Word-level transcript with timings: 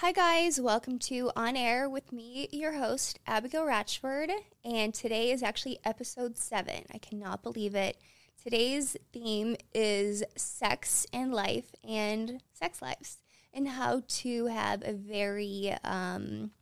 Hi, 0.00 0.12
guys. 0.12 0.60
Welcome 0.60 1.00
to 1.00 1.32
On 1.34 1.56
Air 1.56 1.90
with 1.90 2.12
me, 2.12 2.48
your 2.52 2.74
host, 2.74 3.18
Abigail 3.26 3.64
Ratchford. 3.64 4.30
And 4.64 4.94
today 4.94 5.32
is 5.32 5.42
actually 5.42 5.80
episode 5.84 6.38
seven. 6.38 6.84
I 6.94 6.98
cannot 6.98 7.42
believe 7.42 7.74
it. 7.74 7.96
Today's 8.40 8.96
theme 9.12 9.56
is 9.74 10.22
sex 10.36 11.04
and 11.12 11.34
life 11.34 11.74
and 11.82 12.40
sex 12.52 12.80
lives 12.80 13.18
and 13.52 13.66
how 13.66 14.02
to 14.06 14.46
have 14.46 14.84
a 14.86 14.92
very 14.92 15.74
um, 15.82 16.52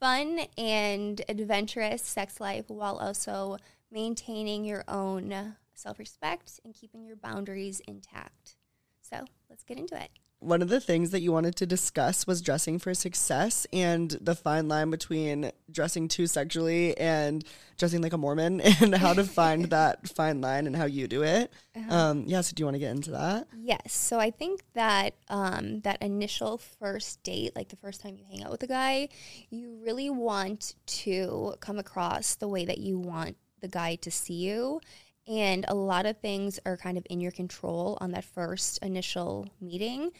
fun 0.00 0.40
and 0.56 1.20
adventurous 1.28 2.00
sex 2.00 2.40
life 2.40 2.70
while 2.70 2.96
also 2.96 3.58
maintaining 3.90 4.64
your 4.64 4.84
own 4.88 5.56
self 5.74 5.98
respect 5.98 6.58
and 6.64 6.72
keeping 6.72 7.04
your 7.04 7.16
boundaries 7.16 7.82
intact. 7.86 8.56
So 9.02 9.26
let's 9.50 9.62
get 9.62 9.76
into 9.76 9.94
it 10.02 10.21
one 10.42 10.60
of 10.60 10.68
the 10.68 10.80
things 10.80 11.10
that 11.10 11.20
you 11.20 11.32
wanted 11.32 11.54
to 11.56 11.66
discuss 11.66 12.26
was 12.26 12.42
dressing 12.42 12.78
for 12.78 12.94
success 12.94 13.66
and 13.72 14.10
the 14.20 14.34
fine 14.34 14.68
line 14.68 14.90
between 14.90 15.52
dressing 15.70 16.08
too 16.08 16.26
sexually 16.26 16.96
and 16.98 17.44
dressing 17.78 18.02
like 18.02 18.12
a 18.12 18.18
Mormon 18.18 18.60
and 18.80 18.94
how 18.94 19.12
to 19.12 19.24
find 19.24 19.64
that 19.70 20.08
fine 20.08 20.40
line 20.40 20.66
and 20.66 20.74
how 20.74 20.84
you 20.84 21.06
do 21.06 21.22
it. 21.22 21.52
Uh-huh. 21.76 21.94
Um, 21.94 22.24
yeah, 22.26 22.40
so 22.40 22.54
do 22.54 22.60
you 22.60 22.66
want 22.66 22.74
to 22.74 22.80
get 22.80 22.90
into 22.90 23.12
that? 23.12 23.46
Yes. 23.56 23.92
So 23.92 24.18
I 24.18 24.30
think 24.30 24.62
that 24.74 25.14
um, 25.28 25.80
that 25.80 26.02
initial 26.02 26.58
first 26.58 27.22
date, 27.22 27.54
like 27.54 27.68
the 27.68 27.76
first 27.76 28.00
time 28.00 28.16
you 28.16 28.24
hang 28.30 28.42
out 28.42 28.50
with 28.50 28.62
a 28.64 28.68
guy, 28.68 29.08
you 29.50 29.78
really 29.84 30.10
want 30.10 30.74
to 30.86 31.54
come 31.60 31.78
across 31.78 32.34
the 32.34 32.48
way 32.48 32.64
that 32.64 32.78
you 32.78 32.98
want 32.98 33.36
the 33.60 33.68
guy 33.68 33.94
to 33.94 34.10
see 34.10 34.34
you 34.34 34.80
and 35.28 35.64
a 35.68 35.74
lot 35.74 36.06
of 36.06 36.18
things 36.18 36.58
are 36.66 36.76
kind 36.76 36.98
of 36.98 37.06
in 37.08 37.20
your 37.20 37.30
control 37.30 37.96
on 38.00 38.10
that 38.12 38.24
first 38.24 38.78
initial 38.82 39.48
meeting. 39.60 40.10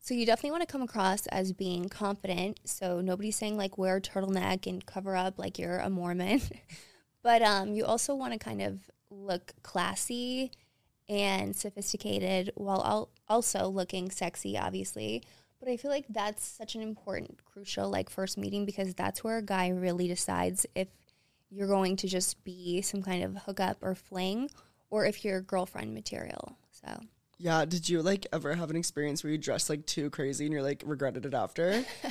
So 0.00 0.14
you 0.14 0.24
definitely 0.24 0.52
want 0.52 0.62
to 0.62 0.72
come 0.72 0.82
across 0.82 1.26
as 1.26 1.52
being 1.52 1.88
confident. 1.88 2.60
So 2.64 3.00
nobody's 3.00 3.36
saying 3.36 3.56
like 3.56 3.76
wear 3.76 3.96
a 3.96 4.00
turtleneck 4.00 4.66
and 4.66 4.84
cover 4.84 5.16
up 5.16 5.38
like 5.38 5.58
you're 5.58 5.78
a 5.78 5.90
Mormon. 5.90 6.40
but 7.22 7.42
um, 7.42 7.74
you 7.74 7.84
also 7.84 8.14
want 8.14 8.32
to 8.32 8.38
kind 8.38 8.62
of 8.62 8.78
look 9.10 9.52
classy 9.62 10.52
and 11.08 11.56
sophisticated 11.56 12.52
while 12.54 13.10
also 13.28 13.68
looking 13.68 14.10
sexy, 14.10 14.56
obviously. 14.58 15.22
But 15.58 15.68
I 15.68 15.76
feel 15.76 15.90
like 15.90 16.06
that's 16.08 16.46
such 16.46 16.74
an 16.74 16.82
important, 16.82 17.44
crucial 17.44 17.90
like 17.90 18.10
first 18.10 18.38
meeting 18.38 18.64
because 18.64 18.94
that's 18.94 19.24
where 19.24 19.38
a 19.38 19.42
guy 19.42 19.68
really 19.68 20.06
decides 20.06 20.66
if 20.74 20.88
you're 21.50 21.66
going 21.66 21.96
to 21.96 22.08
just 22.08 22.42
be 22.44 22.82
some 22.82 23.02
kind 23.02 23.24
of 23.24 23.36
hookup 23.42 23.78
or 23.82 23.94
fling 23.94 24.50
or 24.90 25.04
if 25.06 25.24
you're 25.24 25.40
girlfriend 25.40 25.94
material. 25.94 26.56
So 26.70 27.00
yeah. 27.38 27.64
Did 27.64 27.88
you 27.88 28.02
like 28.02 28.26
ever 28.32 28.54
have 28.54 28.70
an 28.70 28.76
experience 28.76 29.22
where 29.22 29.30
you 29.30 29.38
dressed 29.38 29.70
like 29.70 29.86
too 29.86 30.10
crazy 30.10 30.44
and 30.44 30.52
you're 30.52 30.62
like 30.62 30.82
regretted 30.84 31.24
it 31.24 31.34
after? 31.34 31.84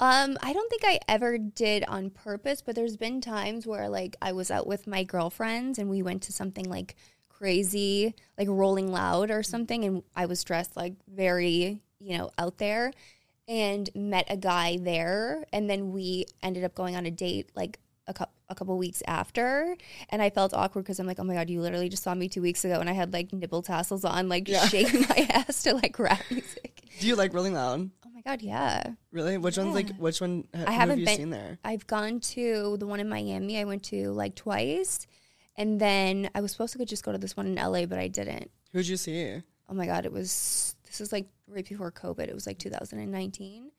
um, 0.00 0.36
I 0.42 0.52
don't 0.52 0.70
think 0.70 0.82
I 0.84 0.98
ever 1.08 1.38
did 1.38 1.84
on 1.86 2.10
purpose, 2.10 2.62
but 2.62 2.74
there's 2.74 2.96
been 2.96 3.20
times 3.20 3.66
where 3.66 3.88
like 3.88 4.16
I 4.20 4.32
was 4.32 4.50
out 4.50 4.66
with 4.66 4.86
my 4.86 5.04
girlfriends 5.04 5.78
and 5.78 5.88
we 5.88 6.02
went 6.02 6.22
to 6.24 6.32
something 6.32 6.68
like 6.68 6.96
crazy, 7.28 8.14
like 8.36 8.48
Rolling 8.48 8.90
Loud 8.90 9.30
or 9.30 9.42
something, 9.42 9.84
and 9.84 10.02
I 10.16 10.26
was 10.26 10.42
dressed 10.42 10.76
like 10.76 10.94
very, 11.08 11.80
you 12.00 12.18
know, 12.18 12.30
out 12.38 12.58
there 12.58 12.92
and 13.48 13.88
met 13.94 14.26
a 14.28 14.36
guy 14.36 14.78
there 14.80 15.44
and 15.52 15.68
then 15.68 15.92
we 15.92 16.24
ended 16.42 16.64
up 16.64 16.74
going 16.74 16.94
on 16.94 17.06
a 17.06 17.10
date 17.10 17.50
like 17.56 17.78
a 18.06 18.14
couple 18.14 18.34
a 18.48 18.54
couple 18.54 18.76
weeks 18.76 19.02
after 19.06 19.76
and 20.10 20.20
I 20.20 20.28
felt 20.28 20.52
awkward 20.52 20.82
because 20.82 20.98
I'm 20.98 21.06
like, 21.06 21.18
oh 21.18 21.24
my 21.24 21.34
god, 21.34 21.48
you 21.48 21.60
literally 21.60 21.88
just 21.88 22.02
saw 22.02 22.14
me 22.14 22.28
two 22.28 22.42
weeks 22.42 22.64
ago 22.64 22.80
and 22.80 22.88
I 22.88 22.92
had 22.92 23.12
like 23.12 23.32
nipple 23.32 23.62
tassels 23.62 24.04
on, 24.04 24.28
like 24.28 24.48
yeah. 24.48 24.66
shaking 24.66 25.02
my 25.08 25.26
ass 25.30 25.62
to 25.62 25.74
like 25.74 25.98
rap 25.98 26.20
music. 26.30 26.82
Do 27.00 27.06
you 27.06 27.16
like 27.16 27.32
Rolling 27.32 27.54
Loud? 27.54 27.90
Oh 28.04 28.10
my 28.14 28.20
god, 28.20 28.42
yeah. 28.42 28.92
Really? 29.10 29.38
Which 29.38 29.56
yeah. 29.56 29.64
one's 29.64 29.74
like 29.74 29.96
which 29.96 30.20
one 30.20 30.44
ha- 30.54 30.64
I 30.66 30.72
haven't 30.72 30.90
have 30.90 30.98
you 30.98 31.06
been, 31.06 31.16
seen 31.16 31.30
there? 31.30 31.58
I've 31.64 31.86
gone 31.86 32.20
to 32.20 32.76
the 32.78 32.86
one 32.86 33.00
in 33.00 33.08
Miami. 33.08 33.58
I 33.58 33.64
went 33.64 33.84
to 33.84 34.10
like 34.10 34.34
twice. 34.34 35.06
And 35.56 35.80
then 35.80 36.30
I 36.34 36.40
was 36.40 36.52
supposed 36.52 36.76
to 36.76 36.84
just 36.84 37.04
go 37.04 37.12
to 37.12 37.18
this 37.18 37.36
one 37.36 37.46
in 37.46 37.54
LA, 37.56 37.84
but 37.84 37.98
I 37.98 38.08
didn't. 38.08 38.50
Who'd 38.72 38.88
you 38.88 38.96
see? 38.96 39.42
Oh 39.68 39.74
my 39.74 39.86
god, 39.86 40.06
it 40.06 40.12
was 40.12 40.76
this 40.86 41.00
is 41.00 41.12
like 41.12 41.26
right 41.46 41.66
before 41.66 41.90
COVID. 41.90 42.28
It 42.28 42.34
was 42.34 42.46
like 42.46 42.58
2019. 42.58 43.70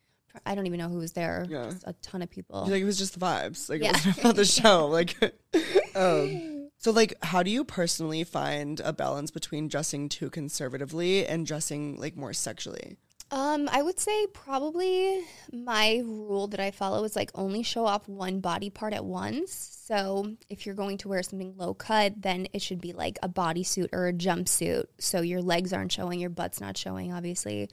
I 0.45 0.55
don't 0.55 0.65
even 0.65 0.79
know 0.79 0.89
who 0.89 0.97
was 0.97 1.13
there. 1.13 1.45
Yeah. 1.49 1.65
Just 1.65 1.83
a 1.85 1.93
ton 2.01 2.21
of 2.21 2.29
people. 2.29 2.65
Like 2.65 2.81
it 2.81 2.85
was 2.85 2.97
just 2.97 3.19
the 3.19 3.25
vibes. 3.25 3.69
Like 3.69 3.81
yeah. 3.81 3.95
it 3.95 4.05
was 4.05 4.17
about 4.17 4.35
the 4.35 4.45
show. 4.45 4.87
Like 4.87 5.15
um, 5.95 6.69
so 6.77 6.91
like 6.91 7.13
how 7.23 7.43
do 7.43 7.51
you 7.51 7.63
personally 7.63 8.23
find 8.23 8.79
a 8.79 8.93
balance 8.93 9.31
between 9.31 9.67
dressing 9.67 10.09
too 10.09 10.29
conservatively 10.29 11.25
and 11.25 11.45
dressing 11.45 11.97
like 11.97 12.15
more 12.15 12.33
sexually? 12.33 12.97
Um, 13.31 13.67
I 13.71 13.81
would 13.81 13.99
say 13.99 14.27
probably 14.27 15.23
my 15.51 16.03
rule 16.05 16.47
that 16.49 16.59
I 16.59 16.69
follow 16.69 17.03
is 17.03 17.15
like 17.15 17.31
only 17.33 17.63
show 17.63 17.85
off 17.87 18.07
one 18.07 18.41
body 18.41 18.69
part 18.69 18.93
at 18.93 19.03
once. 19.03 19.51
So 19.51 20.35
if 20.49 20.65
you're 20.65 20.75
going 20.75 20.99
to 20.99 21.07
wear 21.07 21.23
something 21.23 21.55
low 21.57 21.73
cut, 21.73 22.21
then 22.21 22.47
it 22.53 22.61
should 22.61 22.79
be 22.79 22.93
like 22.93 23.17
a 23.23 23.29
bodysuit 23.29 23.89
or 23.91 24.07
a 24.07 24.13
jumpsuit. 24.13 24.85
So 24.99 25.21
your 25.21 25.41
legs 25.41 25.73
aren't 25.73 25.91
showing, 25.91 26.19
your 26.19 26.29
butt's 26.29 26.61
not 26.61 26.77
showing, 26.77 27.11
obviously. 27.11 27.71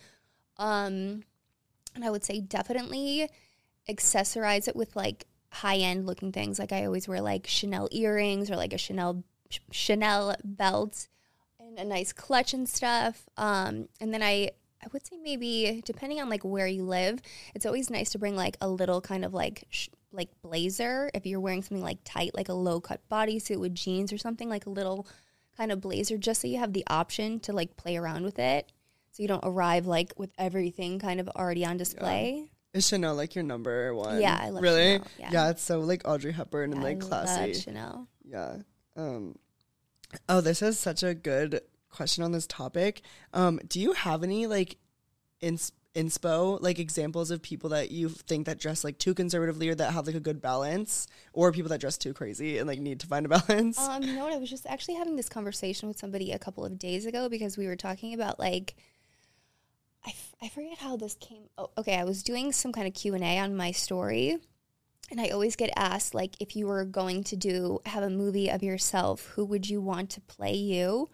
Um, 0.56 1.24
and 2.00 2.08
I 2.08 2.10
would 2.10 2.24
say 2.24 2.40
definitely 2.40 3.28
accessorize 3.88 4.68
it 4.68 4.76
with 4.76 4.96
like 4.96 5.26
high 5.50 5.76
end 5.76 6.06
looking 6.06 6.32
things. 6.32 6.58
Like 6.58 6.72
I 6.72 6.86
always 6.86 7.06
wear 7.06 7.20
like 7.20 7.46
Chanel 7.46 7.88
earrings 7.90 8.50
or 8.50 8.56
like 8.56 8.72
a 8.72 8.78
Chanel 8.78 9.24
Chanel 9.70 10.36
belt 10.44 11.08
and 11.58 11.78
a 11.78 11.84
nice 11.84 12.12
clutch 12.12 12.54
and 12.54 12.68
stuff. 12.68 13.28
Um, 13.36 13.88
and 14.00 14.14
then 14.14 14.22
I 14.22 14.50
I 14.82 14.86
would 14.94 15.06
say 15.06 15.16
maybe 15.22 15.82
depending 15.84 16.20
on 16.22 16.30
like 16.30 16.42
where 16.42 16.66
you 16.66 16.84
live, 16.84 17.20
it's 17.54 17.66
always 17.66 17.90
nice 17.90 18.10
to 18.10 18.18
bring 18.18 18.34
like 18.34 18.56
a 18.62 18.68
little 18.68 19.02
kind 19.02 19.24
of 19.26 19.34
like 19.34 19.64
sh- 19.68 19.88
like 20.10 20.30
blazer 20.40 21.10
if 21.12 21.26
you're 21.26 21.40
wearing 21.40 21.62
something 21.62 21.84
like 21.84 21.98
tight, 22.04 22.34
like 22.34 22.48
a 22.48 22.54
low 22.54 22.80
cut 22.80 23.00
bodysuit 23.10 23.60
with 23.60 23.74
jeans 23.74 24.10
or 24.12 24.18
something 24.18 24.48
like 24.48 24.64
a 24.64 24.70
little 24.70 25.06
kind 25.56 25.70
of 25.70 25.82
blazer, 25.82 26.16
just 26.16 26.40
so 26.40 26.48
you 26.48 26.56
have 26.58 26.72
the 26.72 26.84
option 26.86 27.40
to 27.40 27.52
like 27.52 27.76
play 27.76 27.96
around 27.98 28.24
with 28.24 28.38
it 28.38 28.72
so 29.10 29.22
you 29.22 29.28
don't 29.28 29.44
arrive 29.44 29.86
like 29.86 30.12
with 30.16 30.30
everything 30.38 30.98
kind 30.98 31.20
of 31.20 31.28
already 31.28 31.64
on 31.64 31.76
display. 31.76 32.34
Yeah. 32.36 32.46
Is 32.72 32.86
Chanel 32.86 33.16
like 33.16 33.34
your 33.34 33.42
number 33.44 33.92
one? 33.94 34.20
Yeah, 34.20 34.38
I 34.40 34.50
love 34.50 34.62
really. 34.62 34.92
Chanel, 34.92 35.06
yeah. 35.18 35.30
yeah. 35.32 35.50
it's 35.50 35.62
so 35.62 35.80
like 35.80 36.02
Audrey 36.06 36.32
Hepburn 36.32 36.72
and 36.72 36.82
like 36.82 37.00
classy. 37.00 37.54
Chanel. 37.54 38.06
Yeah. 38.24 38.58
Um. 38.96 39.36
Oh, 40.28 40.40
this 40.40 40.62
is 40.62 40.78
such 40.78 41.02
a 41.02 41.14
good 41.14 41.60
question 41.90 42.22
on 42.22 42.32
this 42.32 42.46
topic. 42.46 43.02
Um, 43.32 43.60
do 43.66 43.80
you 43.80 43.92
have 43.92 44.22
any 44.22 44.46
like 44.46 44.76
ins- 45.40 45.72
inspo 45.96 46.60
like 46.62 46.78
examples 46.78 47.32
of 47.32 47.42
people 47.42 47.70
that 47.70 47.90
you 47.90 48.08
think 48.08 48.46
that 48.46 48.60
dress 48.60 48.84
like 48.84 48.96
too 48.98 49.12
conservatively 49.12 49.68
or 49.68 49.74
that 49.74 49.92
have 49.92 50.06
like 50.06 50.14
a 50.14 50.20
good 50.20 50.40
balance, 50.40 51.08
or 51.32 51.50
people 51.50 51.68
that 51.70 51.80
dress 51.80 51.98
too 51.98 52.14
crazy 52.14 52.58
and 52.58 52.68
like 52.68 52.78
need 52.78 53.00
to 53.00 53.06
find 53.08 53.26
a 53.26 53.28
balance? 53.28 53.78
Um, 53.78 54.02
you 54.04 54.14
know 54.14 54.24
what? 54.24 54.32
I 54.32 54.38
was 54.38 54.50
just 54.50 54.66
actually 54.66 54.94
having 54.94 55.16
this 55.16 55.28
conversation 55.28 55.88
with 55.88 55.98
somebody 55.98 56.30
a 56.30 56.38
couple 56.38 56.64
of 56.64 56.78
days 56.78 57.06
ago 57.06 57.28
because 57.28 57.56
we 57.58 57.66
were 57.66 57.76
talking 57.76 58.14
about 58.14 58.38
like 58.38 58.76
I, 60.04 60.10
f- 60.10 60.34
I 60.42 60.48
forget 60.48 60.78
how 60.78 60.96
this 60.96 61.14
came. 61.14 61.44
Oh, 61.58 61.70
okay. 61.78 61.96
I 61.96 62.04
was 62.04 62.22
doing 62.22 62.52
some 62.52 62.72
kind 62.72 62.86
of 62.86 62.94
Q 62.94 63.14
and 63.14 63.24
A 63.24 63.38
on 63.38 63.56
my 63.56 63.72
story, 63.72 64.38
and 65.10 65.20
I 65.20 65.28
always 65.28 65.56
get 65.56 65.70
asked 65.76 66.14
like, 66.14 66.36
if 66.40 66.56
you 66.56 66.66
were 66.66 66.84
going 66.84 67.24
to 67.24 67.36
do 67.36 67.80
have 67.86 68.02
a 68.02 68.10
movie 68.10 68.50
of 68.50 68.62
yourself, 68.62 69.26
who 69.34 69.44
would 69.44 69.68
you 69.68 69.80
want 69.80 70.10
to 70.10 70.20
play 70.22 70.54
you? 70.54 71.08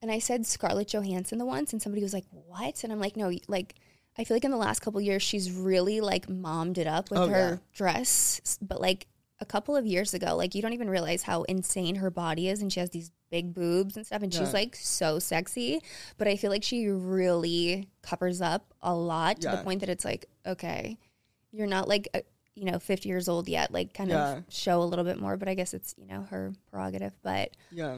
And 0.00 0.10
I 0.10 0.18
said 0.18 0.46
Scarlett 0.46 0.88
Johansson 0.88 1.38
the 1.38 1.46
once, 1.46 1.72
and 1.72 1.80
somebody 1.80 2.02
was 2.02 2.12
like, 2.12 2.26
"What?" 2.30 2.82
And 2.82 2.92
I'm 2.92 3.00
like, 3.00 3.16
"No, 3.16 3.32
like." 3.48 3.74
I 4.18 4.24
feel 4.24 4.34
like 4.34 4.44
in 4.44 4.50
the 4.50 4.58
last 4.58 4.80
couple 4.80 5.00
years 5.00 5.22
she's 5.22 5.50
really 5.50 6.02
like 6.02 6.28
mommed 6.28 6.76
it 6.76 6.86
up 6.86 7.10
with 7.10 7.18
oh, 7.18 7.28
her 7.28 7.50
yeah. 7.52 7.56
dress, 7.72 8.58
but 8.60 8.78
like 8.78 9.06
a 9.42 9.44
couple 9.44 9.76
of 9.76 9.84
years 9.84 10.14
ago, 10.14 10.36
like 10.36 10.54
you 10.54 10.62
don't 10.62 10.72
even 10.72 10.88
realize 10.88 11.24
how 11.24 11.42
insane 11.42 11.96
her 11.96 12.10
body 12.10 12.48
is, 12.48 12.62
and 12.62 12.72
she 12.72 12.80
has 12.80 12.90
these 12.90 13.10
big 13.32 13.54
boobs 13.54 13.96
and 13.96 14.06
stuff 14.06 14.22
and 14.22 14.32
yeah. 14.32 14.40
she's 14.40 14.52
like 14.52 14.76
so 14.76 15.18
sexy 15.18 15.80
but 16.18 16.28
i 16.28 16.36
feel 16.36 16.50
like 16.50 16.62
she 16.62 16.88
really 16.88 17.88
covers 18.02 18.42
up 18.42 18.74
a 18.82 18.94
lot 18.94 19.40
to 19.40 19.48
yeah. 19.48 19.56
the 19.56 19.64
point 19.64 19.80
that 19.80 19.88
it's 19.88 20.04
like 20.04 20.26
okay 20.46 20.98
you're 21.50 21.66
not 21.66 21.88
like 21.88 22.08
a, 22.12 22.22
you 22.54 22.66
know 22.66 22.78
50 22.78 23.08
years 23.08 23.30
old 23.30 23.48
yet 23.48 23.72
like 23.72 23.94
kind 23.94 24.10
yeah. 24.10 24.36
of 24.36 24.44
show 24.50 24.82
a 24.82 24.84
little 24.84 25.04
bit 25.04 25.18
more 25.18 25.38
but 25.38 25.48
i 25.48 25.54
guess 25.54 25.72
it's 25.72 25.94
you 25.96 26.06
know 26.06 26.26
her 26.30 26.52
prerogative 26.70 27.14
but 27.22 27.56
yeah 27.70 27.96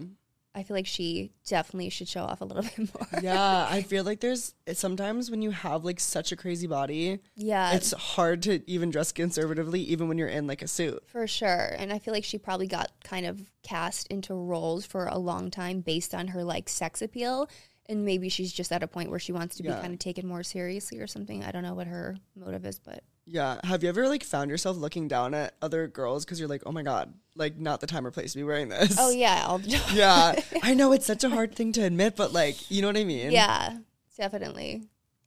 I 0.54 0.62
feel 0.62 0.76
like 0.76 0.86
she 0.86 1.32
definitely 1.46 1.90
should 1.90 2.08
show 2.08 2.22
off 2.22 2.40
a 2.40 2.44
little 2.44 2.62
bit 2.76 2.78
more. 2.78 3.20
yeah, 3.20 3.66
I 3.68 3.82
feel 3.82 4.04
like 4.04 4.20
there's 4.20 4.54
sometimes 4.72 5.30
when 5.30 5.42
you 5.42 5.50
have 5.50 5.84
like 5.84 5.98
such 5.98 6.30
a 6.30 6.36
crazy 6.36 6.66
body, 6.66 7.20
yeah, 7.34 7.74
it's 7.74 7.92
hard 7.92 8.42
to 8.42 8.68
even 8.70 8.90
dress 8.90 9.10
conservatively, 9.12 9.80
even 9.80 10.08
when 10.08 10.16
you're 10.16 10.28
in 10.28 10.46
like 10.46 10.62
a 10.62 10.68
suit. 10.68 11.02
For 11.06 11.26
sure, 11.26 11.74
and 11.76 11.92
I 11.92 11.98
feel 11.98 12.14
like 12.14 12.24
she 12.24 12.38
probably 12.38 12.68
got 12.68 12.92
kind 13.02 13.26
of 13.26 13.40
cast 13.62 14.06
into 14.08 14.34
roles 14.34 14.86
for 14.86 15.06
a 15.06 15.18
long 15.18 15.50
time 15.50 15.80
based 15.80 16.14
on 16.14 16.28
her 16.28 16.44
like 16.44 16.68
sex 16.68 17.02
appeal, 17.02 17.48
and 17.86 18.04
maybe 18.04 18.28
she's 18.28 18.52
just 18.52 18.72
at 18.72 18.82
a 18.82 18.88
point 18.88 19.10
where 19.10 19.18
she 19.18 19.32
wants 19.32 19.56
to 19.56 19.64
yeah. 19.64 19.74
be 19.74 19.80
kind 19.80 19.92
of 19.92 19.98
taken 19.98 20.26
more 20.26 20.42
seriously 20.42 20.98
or 21.00 21.06
something. 21.06 21.42
I 21.42 21.50
don't 21.50 21.62
know 21.62 21.74
what 21.74 21.88
her 21.88 22.16
motive 22.36 22.64
is, 22.64 22.78
but 22.78 23.02
yeah. 23.26 23.60
Have 23.64 23.82
you 23.82 23.88
ever 23.88 24.08
like 24.08 24.24
found 24.24 24.50
yourself 24.50 24.76
looking 24.76 25.08
down 25.08 25.34
at 25.34 25.54
other 25.62 25.86
girls 25.86 26.24
because 26.24 26.38
you're 26.38 26.48
like, 26.48 26.62
oh 26.66 26.72
my 26.72 26.82
god, 26.82 27.12
like 27.34 27.58
not 27.58 27.80
the 27.80 27.86
time 27.86 28.06
or 28.06 28.10
place 28.10 28.32
to 28.32 28.38
be 28.38 28.44
wearing 28.44 28.68
this? 28.68 28.96
Oh 28.98 29.10
yeah, 29.10 29.46
time. 29.46 29.62
yeah, 29.92 30.40
I 30.62 30.74
know 30.74 30.92
it's 30.92 31.06
such 31.06 31.24
a 31.24 31.30
hard 31.30 31.54
thing 31.54 31.72
to 31.72 31.82
admit, 31.82 32.16
but 32.16 32.32
like, 32.32 32.70
you 32.70 32.82
know 32.82 32.88
what 32.88 32.96
I 32.96 33.04
mean? 33.04 33.30
Yeah, 33.30 33.78
definitely. 34.16 34.82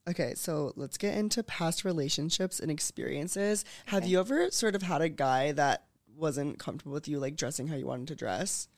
Okay, 0.08 0.34
so 0.34 0.72
let's 0.76 0.96
get 0.96 1.18
into 1.18 1.42
past 1.42 1.84
relationships 1.84 2.60
and 2.60 2.70
experiences. 2.70 3.64
Have 3.86 4.06
you 4.06 4.20
ever 4.20 4.50
sort 4.50 4.74
of 4.74 4.82
had 4.82 5.02
a 5.02 5.10
guy 5.10 5.52
that 5.52 5.84
wasn't 6.16 6.58
comfortable 6.58 6.94
with 6.94 7.08
you 7.08 7.18
like 7.18 7.36
dressing 7.36 7.68
how 7.68 7.76
you 7.76 7.86
wanted 7.86 8.08
to 8.08 8.14
dress? 8.14 8.68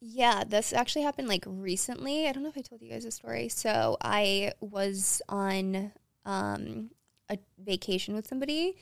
Yeah, 0.00 0.42
this 0.44 0.72
actually 0.72 1.02
happened 1.02 1.28
like 1.28 1.44
recently. 1.46 2.26
I 2.26 2.32
don't 2.32 2.42
know 2.42 2.48
if 2.48 2.58
I 2.58 2.62
told 2.62 2.82
you 2.82 2.90
guys 2.90 3.04
a 3.04 3.12
story. 3.12 3.48
So 3.48 3.96
I 4.02 4.52
was 4.60 5.22
on 5.28 5.92
um, 6.24 6.90
a 7.32 7.38
vacation 7.64 8.14
with 8.14 8.26
somebody 8.26 8.76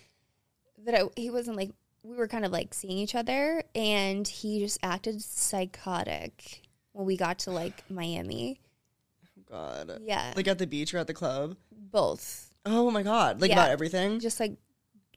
that 0.85 0.95
I, 0.95 1.03
he 1.17 1.31
wasn't 1.31 1.57
like 1.57 1.71
we 2.03 2.17
were 2.17 2.29
kind 2.29 2.45
of 2.45 2.53
like 2.53 2.73
seeing 2.75 2.99
each 2.99 3.15
other, 3.15 3.63
and 3.75 4.27
he 4.27 4.59
just 4.61 4.79
acted 4.83 5.21
psychotic 5.23 6.63
when 6.93 7.07
we 7.07 7.17
got 7.17 7.39
to 7.41 7.51
like 7.51 7.85
Miami. 7.91 8.61
God. 9.49 9.99
Yeah, 10.03 10.33
Like 10.37 10.47
at 10.49 10.59
the 10.59 10.67
beach 10.67 10.95
or 10.95 10.99
at 10.99 11.07
the 11.07 11.15
club? 11.15 11.57
both 11.73 12.51
Oh 12.65 12.91
my 12.91 13.03
god. 13.03 13.41
Like 13.41 13.49
Yeah. 13.51 13.57
about 13.57 13.71
everything? 13.71 14.21
just 14.21 14.39
like 14.39 14.53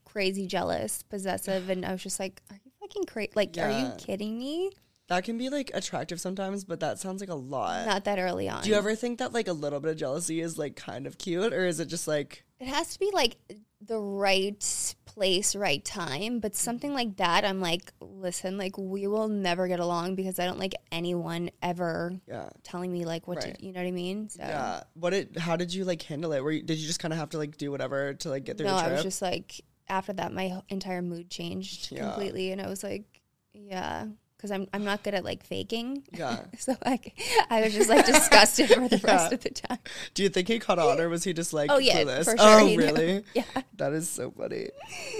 crazy 0.04 0.46
jealous, 0.46 1.02
possessive, 1.02 1.68
and 1.70 1.84
I 1.84 1.92
was 1.92 2.02
just 2.02 2.18
like, 2.20 2.40
"Are 2.50 2.58
you 2.64 2.70
fucking 2.80 3.04
crazy? 3.04 3.32
Like, 3.34 3.56
are 3.58 3.70
you 3.70 3.92
kidding 3.98 4.38
me?" 4.38 4.70
That 5.08 5.24
can 5.24 5.36
be 5.36 5.50
like 5.50 5.70
attractive 5.74 6.20
sometimes, 6.20 6.64
but 6.64 6.80
that 6.80 6.98
sounds 6.98 7.20
like 7.20 7.28
a 7.28 7.34
lot. 7.34 7.86
Not 7.86 8.04
that 8.04 8.18
early 8.18 8.48
on. 8.48 8.62
Do 8.62 8.70
you 8.70 8.76
ever 8.76 8.94
think 8.94 9.18
that 9.18 9.32
like 9.32 9.48
a 9.48 9.52
little 9.52 9.80
bit 9.80 9.90
of 9.90 9.96
jealousy 9.98 10.40
is 10.40 10.56
like 10.56 10.76
kind 10.76 11.06
of 11.06 11.18
cute 11.18 11.52
or 11.52 11.66
is 11.66 11.78
it 11.80 11.86
just 11.86 12.08
like 12.08 12.44
It 12.58 12.68
has 12.68 12.94
to 12.94 12.98
be 12.98 13.10
like 13.12 13.36
the 13.82 14.00
right 14.00 14.94
place, 15.04 15.54
right 15.54 15.84
time. 15.84 16.40
But 16.40 16.56
something 16.56 16.94
like 16.94 17.18
that, 17.18 17.44
I'm 17.44 17.60
like, 17.60 17.92
listen, 18.00 18.56
like 18.56 18.78
we 18.78 19.06
will 19.06 19.28
never 19.28 19.68
get 19.68 19.78
along 19.78 20.14
because 20.14 20.38
I 20.38 20.46
don't 20.46 20.58
like 20.58 20.74
anyone 20.90 21.50
ever 21.62 22.12
yeah. 22.26 22.48
telling 22.62 22.90
me 22.90 23.04
like 23.04 23.28
what 23.28 23.44
Right. 23.44 23.54
to, 23.56 23.64
you 23.66 23.72
know 23.72 23.80
what 23.80 23.86
I 23.86 23.92
mean? 23.92 24.30
So 24.30 24.42
Yeah. 24.42 24.82
What 24.94 25.12
it 25.12 25.38
how 25.38 25.56
did 25.56 25.74
you 25.74 25.84
like 25.84 26.00
handle 26.02 26.32
it? 26.32 26.42
Were 26.42 26.52
you, 26.52 26.62
did 26.62 26.78
you 26.78 26.86
just 26.86 26.98
kind 27.00 27.12
of 27.12 27.18
have 27.18 27.28
to 27.30 27.38
like 27.38 27.58
do 27.58 27.70
whatever 27.70 28.14
to 28.14 28.30
like 28.30 28.44
get 28.44 28.56
through 28.56 28.68
no, 28.68 28.74
I 28.76 28.90
was 28.92 29.02
just 29.02 29.20
like 29.20 29.60
after 29.86 30.14
that, 30.14 30.32
my 30.32 30.60
entire 30.70 31.02
mood 31.02 31.28
changed 31.28 31.92
Yeah. 31.92 32.04
completely, 32.08 32.52
and 32.52 32.62
I 32.62 32.68
was 32.68 32.82
like, 32.82 33.04
yeah, 33.52 34.06
because 34.44 34.50
I'm 34.54 34.68
I'm 34.74 34.84
not 34.84 35.02
good 35.02 35.14
at 35.14 35.24
like 35.24 35.42
faking. 35.42 36.04
yeah. 36.12 36.40
So 36.58 36.76
like 36.84 37.18
I 37.48 37.62
was 37.62 37.72
just 37.72 37.88
like 37.88 38.04
disgusted 38.04 38.68
for 38.68 38.88
the 38.88 38.98
rest 39.04 39.32
of 39.32 39.40
the 39.42 39.48
time. 39.48 39.78
Do 40.12 40.22
you 40.22 40.28
think 40.28 40.48
he 40.48 40.58
caught 40.58 40.78
on 40.78 41.00
or 41.00 41.08
was 41.08 41.24
he 41.24 41.32
just 41.32 41.54
like 41.54 41.70
Oh, 41.70 41.78
yeah, 41.78 42.02
clueless? 42.02 42.24
for 42.24 42.36
sure 42.36 42.36
Oh 42.40 42.66
he 42.66 42.76
knew. 42.76 42.82
really? 42.84 43.24
Yeah, 43.34 43.44
That 43.76 43.94
is 43.94 44.06
so 44.10 44.30
funny. 44.30 44.68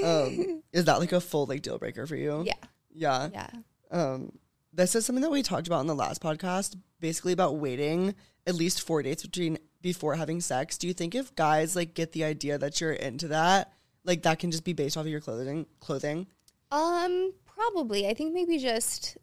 Um 0.04 0.62
is 0.74 0.84
that 0.84 0.98
like 0.98 1.12
a 1.12 1.20
full 1.22 1.46
like 1.46 1.62
deal 1.62 1.78
breaker 1.78 2.06
for 2.06 2.16
you? 2.16 2.42
yeah, 2.46 2.54
Yeah. 2.94 3.28
yeah. 3.32 3.50
Um, 3.90 4.32
this 4.74 4.94
is 4.94 5.06
something 5.06 5.22
that 5.22 5.30
we 5.30 5.42
talked 5.42 5.68
about 5.68 5.80
in 5.80 5.86
the 5.86 5.94
last 5.94 6.20
podcast, 6.20 6.76
basically 7.00 7.32
about 7.32 7.56
waiting 7.56 8.14
at 8.46 8.54
least 8.56 8.82
four 8.82 9.02
dates 9.02 9.22
between 9.22 9.56
before 9.80 10.16
having 10.16 10.40
sex. 10.42 10.76
Do 10.76 10.86
you 10.86 10.92
think 10.92 11.14
if 11.14 11.34
guys 11.34 11.74
like 11.76 11.94
get 11.94 12.12
the 12.12 12.24
idea 12.24 12.58
that 12.58 12.78
you're 12.80 12.92
into 12.92 13.28
that, 13.28 13.72
like 14.04 14.22
that 14.24 14.38
can 14.40 14.50
just 14.50 14.64
be 14.64 14.72
based 14.74 14.96
off 14.98 15.02
of 15.06 15.10
your 15.10 15.20
clothing? 15.20 15.64
Clothing? 15.80 16.26
Um, 16.72 17.32
probably. 17.54 18.06
I 18.08 18.14
think 18.14 18.34
maybe 18.34 18.58
just 18.58 19.16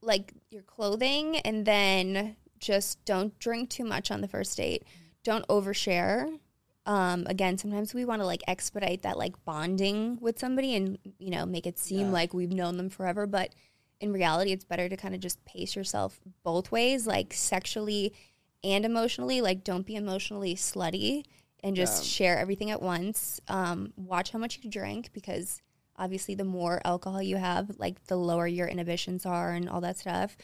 like 0.00 0.32
your 0.50 0.62
clothing 0.62 1.36
and 1.38 1.66
then 1.66 2.36
just 2.58 3.04
don't 3.04 3.38
drink 3.38 3.70
too 3.70 3.84
much 3.84 4.10
on 4.10 4.20
the 4.20 4.28
first 4.28 4.56
date. 4.56 4.84
Don't 5.24 5.46
overshare. 5.48 6.38
Um, 6.86 7.26
again, 7.28 7.58
sometimes 7.58 7.92
we 7.92 8.04
want 8.04 8.22
to 8.22 8.26
like 8.26 8.42
expedite 8.48 9.02
that 9.02 9.18
like 9.18 9.44
bonding 9.44 10.18
with 10.20 10.38
somebody 10.38 10.74
and 10.74 10.98
you 11.18 11.30
know 11.30 11.44
make 11.44 11.66
it 11.66 11.78
seem 11.78 12.06
Yeah. 12.06 12.12
like 12.12 12.32
we've 12.34 12.52
known 12.52 12.76
them 12.76 12.88
forever, 12.88 13.26
but 13.26 13.54
in 14.00 14.12
reality 14.12 14.52
it's 14.52 14.64
better 14.64 14.88
to 14.88 14.96
kind 14.96 15.14
of 15.14 15.20
just 15.20 15.44
pace 15.44 15.76
yourself 15.76 16.18
both 16.44 16.72
ways, 16.72 17.06
like 17.06 17.34
sexually 17.34 18.14
and 18.64 18.84
emotionally. 18.84 19.40
Like 19.42 19.64
don't 19.64 19.84
be 19.84 19.96
emotionally 19.96 20.54
slutty 20.54 21.24
and 21.62 21.76
just 21.76 22.04
Yeah. 22.04 22.08
share 22.08 22.38
everything 22.38 22.70
at 22.70 22.80
once. 22.80 23.40
Um, 23.48 23.92
watch 23.96 24.30
how 24.30 24.38
much 24.38 24.58
you 24.62 24.70
drink 24.70 25.10
because 25.12 25.60
obviously 25.98 26.34
the 26.34 26.44
more 26.44 26.80
alcohol 26.84 27.20
you 27.22 27.36
have 27.36 27.70
like 27.78 28.02
the 28.06 28.16
lower 28.16 28.46
your 28.46 28.66
inhibitions 28.68 29.26
are 29.26 29.52
and 29.52 29.68
all 29.68 29.80
that 29.80 29.98
stuff 29.98 30.36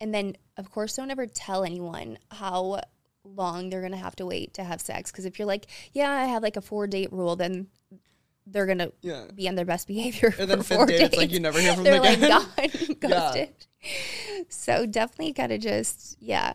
and 0.00 0.12
then 0.14 0.36
of 0.56 0.70
course 0.70 0.96
don't 0.96 1.10
ever 1.10 1.26
tell 1.26 1.62
anyone 1.64 2.18
how 2.30 2.80
long 3.24 3.70
they're 3.70 3.82
gonna 3.82 3.96
have 3.96 4.16
to 4.16 4.26
wait 4.26 4.52
to 4.54 4.64
have 4.64 4.80
sex 4.80 5.10
because 5.12 5.24
if 5.24 5.38
you're 5.38 5.46
like 5.46 5.66
yeah 5.92 6.10
i 6.10 6.24
have 6.24 6.42
like 6.42 6.56
a 6.56 6.60
four 6.60 6.86
date 6.86 7.12
rule 7.12 7.36
then 7.36 7.66
they're 8.46 8.66
gonna 8.66 8.90
Yeah. 9.00 9.24
be 9.34 9.48
on 9.48 9.54
their 9.54 9.64
best 9.64 9.86
behavior 9.86 10.34
And 10.38 10.50
then 10.50 10.58
fifth 10.62 10.76
four 10.76 10.86
date, 10.86 10.98
days. 10.98 11.06
it's 11.08 11.16
like 11.16 11.32
you 11.32 11.40
never 11.40 11.58
hear 11.60 11.74
from 11.74 11.84
they're 11.84 12.00
them 12.00 12.22
again. 12.22 12.30
like 12.58 13.00
gone 13.00 13.10
ghosted 13.10 13.48
so 14.48 14.86
definitely 14.86 15.32
gotta 15.32 15.58
just 15.58 16.16
yeah 16.20 16.52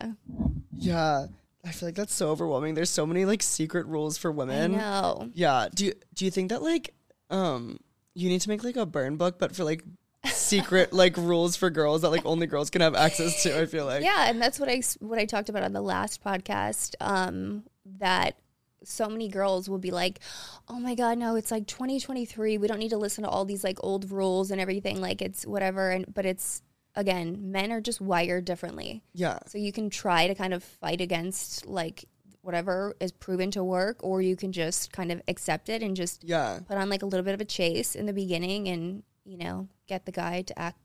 Yeah. 0.76 1.26
I 1.64 1.72
feel 1.72 1.88
like 1.88 1.94
that's 1.94 2.14
so 2.14 2.30
overwhelming. 2.30 2.72
There's 2.72 2.88
so 2.88 3.04
many 3.04 3.26
like 3.26 3.42
secret 3.42 3.86
rules 3.86 4.16
for 4.16 4.30
i 4.30 4.34
women. 4.34 4.72
know 4.72 5.28
Yeah. 5.34 5.68
Do 5.74 5.84
you 5.86 5.92
do 6.14 6.24
you 6.24 6.30
think 6.30 6.48
that 6.50 6.62
like 6.62 6.94
um 7.28 7.78
you 8.14 8.28
need 8.28 8.40
to 8.40 8.48
make 8.48 8.64
like 8.64 8.76
a 8.76 8.86
burn 8.86 9.16
book 9.16 9.38
but 9.38 9.54
for 9.54 9.64
like 9.64 9.84
secret 10.26 10.92
like 11.02 11.16
rules 11.16 11.56
for 11.56 11.70
girls 11.70 12.02
that 12.02 12.10
like 12.10 12.24
only 12.26 12.46
girls 12.46 12.70
can 12.70 12.82
have 12.82 12.94
access 12.94 13.42
to, 13.42 13.58
I 13.60 13.66
feel 13.66 13.86
like. 13.86 14.02
yeah 14.02 14.28
and 14.28 14.40
that's 14.40 14.58
what 14.60 14.68
I 14.68 14.82
what 15.00 15.18
i 15.18 15.24
talked 15.24 15.48
about 15.48 15.62
on 15.62 15.72
the 15.72 15.80
last 15.80 16.22
podcast 16.22 16.94
um 17.00 17.64
that 17.98 18.36
so 18.84 19.08
many 19.08 19.28
girls 19.28 19.68
will 19.68 19.78
be 19.78 19.90
like 19.90 20.20
oh 20.68 20.80
my 20.80 20.94
god 20.94 21.18
no 21.18 21.36
it's 21.36 21.50
like 21.50 21.66
2023 21.66 22.58
we 22.58 22.66
don't 22.66 22.78
need 22.78 22.90
to 22.90 22.96
listen 22.98 23.24
to 23.24 23.30
all 23.30 23.44
these 23.44 23.62
like 23.64 23.78
old 23.82 24.10
rules 24.10 24.50
and 24.50 24.60
everything 24.60 25.00
like 25.00 25.20
it's 25.22 25.46
whatever 25.46 25.90
and 25.90 26.12
but 26.14 26.24
it's 26.26 26.62
again 26.96 27.52
men 27.52 27.70
are 27.72 27.80
just 27.80 28.00
wired 28.00 28.44
differently 28.44 29.02
Yeah. 29.14 29.38
so 29.46 29.58
you 29.58 29.70
can 29.72 29.90
try 29.90 30.26
to 30.26 30.34
kind 30.34 30.52
of 30.54 30.64
fight 30.64 31.00
against 31.00 31.66
like 31.66 32.04
whatever 32.42 32.94
is 33.00 33.12
proven 33.12 33.50
to 33.50 33.62
work 33.62 34.02
or 34.02 34.22
you 34.22 34.34
can 34.36 34.50
just 34.52 34.92
kind 34.92 35.12
of 35.12 35.20
accept 35.28 35.68
it 35.68 35.82
and 35.82 35.94
just 35.96 36.24
Yeah. 36.24 36.60
put 36.66 36.76
on 36.78 36.88
like 36.88 37.02
a 37.02 37.06
little 37.06 37.24
bit 37.24 37.34
of 37.34 37.40
a 37.40 37.44
chase 37.44 37.94
in 37.94 38.06
the 38.06 38.12
beginning 38.12 38.68
and 38.68 39.02
you 39.24 39.36
know 39.36 39.68
get 39.86 40.06
the 40.06 40.12
guy 40.12 40.42
to 40.42 40.58
act 40.58 40.78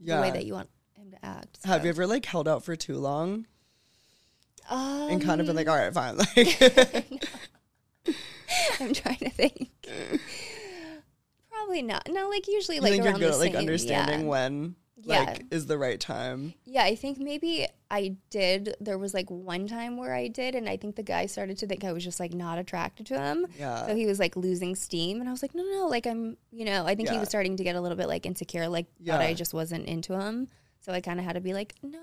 Yeah. 0.00 0.16
the 0.16 0.22
way 0.22 0.30
that 0.30 0.44
you 0.46 0.54
want 0.54 0.68
him 0.94 1.10
to 1.10 1.24
act 1.24 1.58
Have 1.64 1.84
you 1.84 1.90
ever 1.90 2.06
like 2.06 2.24
held 2.26 2.46
out 2.46 2.64
for 2.64 2.76
too 2.76 2.98
long 2.98 3.46
and 4.70 5.20
kind 5.20 5.40
of 5.40 5.46
been 5.48 5.50
Um, 5.50 5.56
like, 5.56 5.68
all 5.68 5.76
right, 5.76 5.92
fine. 5.92 6.16
Like, 6.36 7.24
I'm 8.80 8.92
trying 8.94 9.16
to 9.18 9.30
think. 9.30 9.68
Probably 11.50 11.82
not. 11.82 12.08
No, 12.10 12.28
like 12.28 12.46
usually 12.48 12.76
you 12.76 12.82
like 12.82 12.92
think 12.92 13.04
you're 13.04 13.12
good 13.14 13.22
the 13.22 13.34
at 13.34 13.38
like 13.38 13.52
same- 13.52 13.60
understanding 13.60 14.20
Yeah. 14.20 14.26
when 14.26 14.74
Yeah. 15.04 15.20
like 15.20 15.44
is 15.50 15.66
the 15.66 15.78
right 15.78 15.98
time. 16.00 16.54
yeah, 16.64 16.82
I 16.84 16.94
think 16.94 17.18
maybe 17.18 17.66
I 17.90 18.16
did. 18.30 18.76
There 18.80 18.98
was 18.98 19.14
like 19.14 19.30
one 19.30 19.66
time 19.66 19.96
where 19.96 20.14
I 20.14 20.28
did, 20.28 20.54
and 20.54 20.68
I 20.68 20.76
think 20.76 20.96
the 20.96 21.02
guy 21.02 21.26
started 21.26 21.58
to 21.58 21.66
think 21.66 21.84
I 21.84 21.92
was 21.92 22.04
just 22.04 22.20
like 22.20 22.32
not 22.32 22.58
attracted 22.58 23.06
to 23.06 23.18
him. 23.18 23.46
Yeah. 23.58 23.86
So 23.86 23.96
he 23.96 24.06
was 24.06 24.18
like 24.18 24.36
losing 24.36 24.74
steam, 24.76 25.20
and 25.20 25.28
I 25.28 25.32
was 25.32 25.42
like, 25.42 25.54
no, 25.54 25.62
no, 25.62 25.86
like 25.88 26.06
I'm, 26.06 26.36
you 26.52 26.64
know, 26.64 26.86
I 26.86 26.94
think 26.94 27.08
he 27.08 27.18
was 27.18 27.28
starting 27.28 27.56
to 27.56 27.64
get 27.64 27.76
a 27.76 27.80
little 27.80 27.96
bit 27.96 28.08
like 28.08 28.26
insecure, 28.26 28.68
like 28.68 28.86
Yeah. 29.00 29.18
I 29.18 29.34
just 29.34 29.54
wasn't 29.54 29.86
into 29.86 30.18
him. 30.18 30.48
So 30.82 30.92
I 30.94 31.00
kind 31.02 31.18
of 31.20 31.26
had 31.26 31.34
to 31.34 31.40
be 31.42 31.52
like, 31.52 31.74
no, 31.82 31.98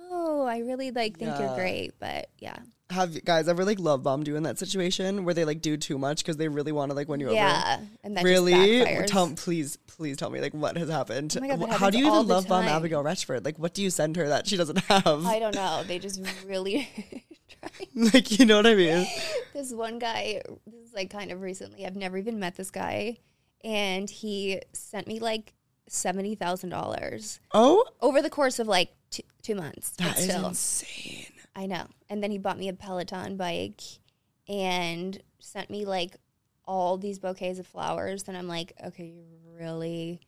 I 0.47 0.59
really 0.59 0.91
like 0.91 1.17
think 1.17 1.37
you're 1.37 1.47
Yeah. 1.47 1.55
great, 1.55 1.93
but 1.99 2.29
yeah, 2.39 2.57
Have 2.89 3.23
guys 3.25 3.47
ever 3.47 3.65
like 3.65 3.79
love 3.79 4.01
bombed 4.03 4.27
you 4.27 4.35
in 4.35 4.43
that 4.43 4.57
situation 4.57 5.25
where 5.25 5.33
they 5.33 5.43
like 5.45 5.61
do 5.61 5.75
too 5.77 5.97
much 5.97 6.19
because 6.23 6.37
they 6.37 6.47
really 6.47 6.71
want 6.71 6.89
to 6.91 6.95
like 6.95 7.07
win 7.09 7.19
you 7.19 7.27
over? 7.27 7.35
yeah, 7.35 7.79
and 8.03 8.15
that 8.17 8.23
really? 8.23 8.79
just 8.79 8.87
backfires. 8.89 9.05
Tell 9.07 9.29
please, 9.35 9.77
please 9.87 10.17
tell 10.17 10.29
me 10.29 10.39
like 10.41 10.53
what 10.53 10.77
has 10.77 10.89
happened. 10.89 11.35
Oh 11.37 11.41
my 11.41 11.47
God, 11.49 11.59
that 11.61 11.69
How 11.79 11.89
do 11.89 11.97
you 11.97 12.07
all 12.09 12.15
even 12.17 12.27
the 12.27 12.33
love 12.35 12.47
bomb 12.47 12.63
time. 12.65 12.75
Abigail 12.75 13.03
Ratchford? 13.03 13.43
Like, 13.45 13.57
what 13.59 13.73
do 13.73 13.83
you 13.83 13.89
send 13.89 14.15
her 14.15 14.27
that 14.29 14.47
she 14.47 14.55
doesn't 14.57 14.79
have? 14.85 15.25
I 15.25 15.39
don't 15.39 15.55
know. 15.55 15.83
They 15.85 15.99
just 15.99 16.21
really 16.45 16.87
try. 17.49 17.69
like, 18.13 18.39
you 18.39 18.45
know 18.45 18.57
what 18.57 18.67
I 18.67 18.75
mean? 18.75 19.05
this 19.53 19.73
one 19.73 19.97
guy 19.99 20.41
this 20.67 20.87
is 20.87 20.93
like 20.93 21.09
kind 21.09 21.31
of 21.31 21.41
recently 21.41 21.83
i've 21.85 21.95
never 21.95 22.15
even 22.17 22.39
met 22.39 22.55
this 22.55 22.69
guy 22.69 23.17
and 23.63 24.07
he 24.07 24.61
sent 24.73 25.07
me 25.07 25.19
like 25.19 25.53
$70000 25.89 27.39
Oh, 27.53 27.85
over 28.01 28.21
the 28.21 28.29
course 28.29 28.59
of 28.59 28.67
like 28.67 28.89
two, 29.09 29.23
two 29.41 29.55
months 29.55 29.91
that 29.91 30.17
is 30.17 30.25
still 30.25 30.47
insane. 30.47 31.27
i 31.55 31.65
know 31.65 31.85
and 32.09 32.21
then 32.23 32.31
he 32.31 32.37
bought 32.37 32.57
me 32.57 32.67
a 32.69 32.73
peloton 32.73 33.37
bike 33.37 33.81
and 34.47 35.21
sent 35.39 35.69
me 35.69 35.85
like 35.85 36.15
all 36.65 36.97
these 36.97 37.19
bouquets 37.19 37.59
of 37.59 37.67
flowers 37.67 38.25
and 38.27 38.35
i'm 38.37 38.47
like 38.47 38.73
okay 38.85 39.05
you're 39.05 39.57
really 39.67 40.19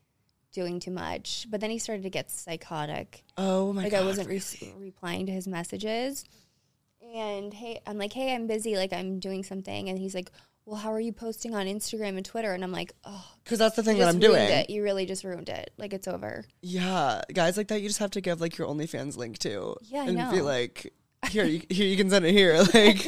doing 0.52 0.80
too 0.80 0.92
much 0.92 1.46
but 1.50 1.60
then 1.62 1.70
he 1.70 1.78
started 1.78 2.04
to 2.04 2.10
get 2.10 2.32
psychotic 2.32 3.24
Oh 3.38 3.72
my 3.74 3.84
like 3.84 3.92
god. 3.92 4.04
I 4.04 4.06
wasn't 4.06 4.28
re- 4.30 4.42
replying 4.78 5.26
to 5.28 5.32
his 5.32 5.48
messages. 5.48 6.26
And 7.16 7.54
hey, 7.54 7.80
I'm 7.88 7.98
like, 7.98 8.12
hey, 8.14 8.36
I'm 8.36 8.46
busy. 8.48 8.76
Like 8.76 8.92
I'm 8.92 9.20
doing 9.20 9.44
something. 9.44 9.88
And 9.90 9.98
he's 9.98 10.14
like, 10.14 10.30
well, 10.70 10.80
how 10.80 10.94
are 10.94 11.00
you 11.00 11.12
posting 11.12 11.56
on 11.56 11.66
Instagram 11.66 12.16
and 12.18 12.24
Twitter? 12.26 12.54
And 12.54 12.64
I'm 12.64 12.72
like, 12.72 12.94
oh, 13.04 13.26
Because 13.44 13.58
that's 13.58 13.76
the 13.76 13.82
thing 13.84 13.98
that 13.98 14.08
I'm 14.08 14.20
doing. 14.20 14.42
It. 14.44 14.70
You 14.70 14.84
really 14.84 15.06
just 15.08 15.24
ruined 15.24 15.50
it. 15.50 15.72
Like 15.78 15.94
it's 15.94 16.08
over. 16.08 16.46
Yeah, 16.62 17.22
guys 17.34 17.58
like 17.58 17.70
that, 17.70 17.82
you 17.82 17.88
just 17.90 18.00
have 18.00 18.12
to 18.12 18.22
give 18.22 18.40
like 18.40 18.58
your 18.58 18.68
OnlyFans 18.68 19.18
link 19.18 19.40
to. 19.40 19.76
Yeah, 19.84 20.04
I 20.04 20.06
and 20.06 20.32
be 20.32 20.42
like, 20.42 20.94
here, 21.32 21.44
you, 21.46 21.64
here 21.70 21.88
you 21.88 21.98
can 21.98 22.10
send 22.10 22.24
it 22.26 22.34
here. 22.34 22.54
Like, 22.74 23.08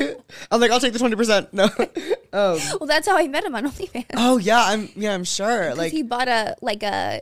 I'm 0.50 0.60
like, 0.60 0.72
I'll 0.72 0.80
take 0.80 0.94
the 0.94 1.00
twenty 1.00 1.16
percent. 1.16 1.50
No. 1.54 1.66
um, 1.66 2.60
Well, 2.80 2.88
that's 2.88 3.08
how 3.08 3.16
I 3.18 3.28
met 3.28 3.44
him 3.44 3.54
on 3.56 3.66
OnlyFans. 3.68 4.06
oh 4.16 4.38
yeah, 4.38 4.64
I'm 4.66 4.90
yeah, 4.96 5.14
I'm 5.14 5.24
sure. 5.24 5.76
Like, 5.76 5.92
he 5.92 6.02
bought 6.04 6.28
a 6.30 6.56
like 6.62 6.82
a 6.84 7.22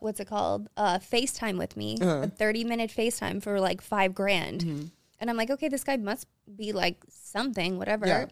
what's 0.00 0.20
it 0.20 0.28
called? 0.28 0.68
Uh, 0.76 0.98
FaceTime 0.98 1.56
with 1.58 1.76
me, 1.76 1.96
Uh-huh. 2.00 2.22
a 2.24 2.28
30 2.28 2.64
minute 2.64 2.90
FaceTime 2.90 3.42
for 3.42 3.58
like 3.58 3.80
five 3.80 4.14
grand. 4.14 4.60
Mm-hmm. 4.60 4.84
And 5.20 5.30
I'm 5.30 5.36
like, 5.36 5.50
okay, 5.50 5.68
this 5.68 5.82
guy 5.82 5.96
must 5.96 6.26
be 6.54 6.72
like 6.72 6.98
something, 7.08 7.78
whatever. 7.78 8.06
Yeah. 8.06 8.26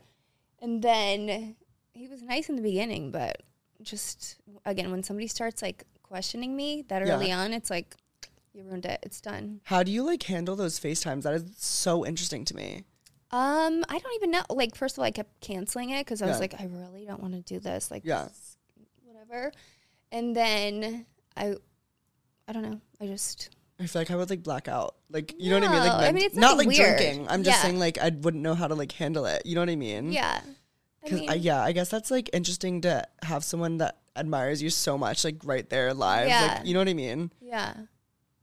And 0.60 0.82
then 0.82 1.56
he 1.92 2.08
was 2.08 2.22
nice 2.22 2.48
in 2.48 2.56
the 2.56 2.62
beginning, 2.62 3.10
but 3.10 3.42
just 3.82 4.36
again, 4.64 4.90
when 4.90 5.02
somebody 5.02 5.26
starts 5.26 5.62
like 5.62 5.84
questioning 6.02 6.56
me 6.56 6.82
that 6.88 7.06
Yeah. 7.06 7.14
early 7.14 7.30
on, 7.32 7.52
it's 7.52 7.70
like 7.70 7.94
you 8.52 8.62
ruined 8.64 8.86
it. 8.86 9.00
It's 9.02 9.20
done. 9.20 9.60
How 9.64 9.82
do 9.82 9.92
you 9.92 10.02
like 10.02 10.22
handle 10.22 10.56
those 10.56 10.80
FaceTimes? 10.80 11.22
That 11.22 11.34
is 11.34 11.44
so 11.58 12.06
interesting 12.06 12.44
to 12.46 12.56
me. 12.56 12.84
Um, 13.30 13.84
I 13.88 13.98
don't 13.98 14.14
even 14.14 14.30
know. 14.30 14.42
Like, 14.48 14.74
first 14.76 14.94
of 14.94 15.00
all, 15.00 15.04
I 15.04 15.10
kept 15.10 15.40
canceling 15.40 15.90
it 15.90 16.00
because 16.06 16.22
I 16.22 16.26
was 16.26 16.38
like, 16.40 16.54
I 16.58 16.64
really 16.64 17.04
don't 17.04 17.20
want 17.20 17.34
to 17.34 17.40
do 17.42 17.58
this. 17.58 17.90
Like, 17.90 18.02
Yeah. 18.04 18.24
this 18.24 18.56
whatever. 19.04 19.52
And 20.12 20.34
then 20.34 21.06
I, 21.36 21.56
I 22.48 22.52
don't 22.52 22.62
know. 22.62 22.80
I 23.00 23.06
just 23.08 23.50
I 23.78 23.86
feel 23.86 24.00
like 24.00 24.10
I 24.10 24.16
would 24.16 24.30
like 24.30 24.42
black 24.42 24.68
out. 24.68 24.96
Like 25.10 25.34
you 25.38 25.50
know 25.50 25.60
what 25.60 25.68
I 25.68 25.72
mean? 25.72 25.80
No, 25.86 25.86
Like 25.96 26.08
I 26.08 26.12
mean, 26.12 26.24
it's 26.24 26.36
not 26.36 26.56
like 26.56 26.66
nothing 26.68 26.82
weird. 26.82 26.98
drinking. 26.98 27.28
I'm 27.28 27.42
just 27.42 27.58
Yeah. 27.58 27.62
saying 27.62 27.78
like 27.78 27.98
I 27.98 28.08
wouldn't 28.10 28.42
know 28.42 28.54
how 28.54 28.68
to 28.68 28.74
like 28.74 28.92
handle 28.92 29.26
it. 29.26 29.44
You 29.44 29.54
know 29.54 29.60
what 29.62 29.70
I 29.70 29.76
mean? 29.76 30.12
yeah. 30.12 30.40
I 31.04 31.08
'Cause 31.08 31.20
mean, 31.20 31.30
I, 31.30 31.34
yeah, 31.34 31.62
I 31.62 31.70
guess 31.72 31.88
that's 31.88 32.10
like 32.10 32.28
interesting 32.32 32.80
to 32.80 33.04
have 33.22 33.44
someone 33.44 33.78
that 33.78 33.98
admires 34.16 34.60
you 34.62 34.70
so 34.70 34.96
much 34.98 35.24
like 35.24 35.36
right 35.44 35.68
there 35.70 35.92
live. 35.94 36.28
Yeah. 36.28 36.56
Like 36.58 36.66
you 36.66 36.74
know 36.74 36.80
what 36.80 36.88
I 36.88 36.94
mean? 36.94 37.30
yeah. 37.40 37.74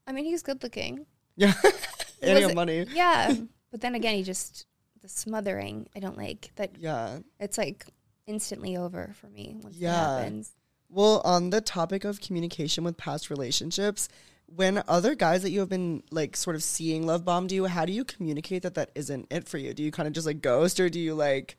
I 0.08 0.12
mean, 0.12 0.26
he's 0.26 0.44
good 0.44 0.62
looking. 0.64 1.06
Yeah. 1.36 1.54
and 2.22 2.46
Was 2.46 2.54
money. 2.56 2.86
Yeah, 2.94 3.34
but 3.72 3.82
then 3.82 3.96
again, 3.96 4.16
he 4.16 4.24
just 4.24 4.66
the 5.02 5.10
smothering. 5.10 5.88
I 5.96 6.00
don't 6.00 6.18
like 6.18 6.52
that. 6.56 6.72
Yeah. 6.78 7.20
It's 7.40 7.58
like 7.58 7.86
instantly 8.28 8.78
over 8.78 9.14
for 9.20 9.28
me 9.28 9.56
once 9.62 9.76
Yeah. 9.76 9.92
that 9.92 10.20
happens. 10.20 10.52
Well, 10.90 11.22
on 11.26 11.50
the 11.50 11.60
topic 11.60 12.04
of 12.06 12.22
communication 12.22 12.84
with 12.84 12.96
past 12.98 13.30
relationships, 13.30 14.08
when 14.56 14.84
other 14.88 15.16
guys 15.16 15.42
that 15.44 15.52
you 15.52 15.60
have 15.60 15.70
been 15.70 16.04
like 16.12 16.36
sort 16.36 16.56
of 16.56 16.64
seeing 16.64 17.06
love 17.06 17.26
bombed 17.26 17.52
you, 17.52 17.66
how 17.66 17.86
do 17.86 17.94
you 17.94 18.04
communicate 18.04 18.64
that 18.64 18.76
that 18.76 18.92
isn't 18.96 19.28
it 19.32 19.48
for 19.48 19.58
you? 19.58 19.74
Do 19.74 19.84
you 19.84 19.92
kind 19.92 20.08
of 20.08 20.14
just 20.14 20.28
like 20.28 20.42
ghost 20.42 20.80
or 20.80 20.90
do 20.90 21.00
you 21.00 21.14
like 21.14 21.58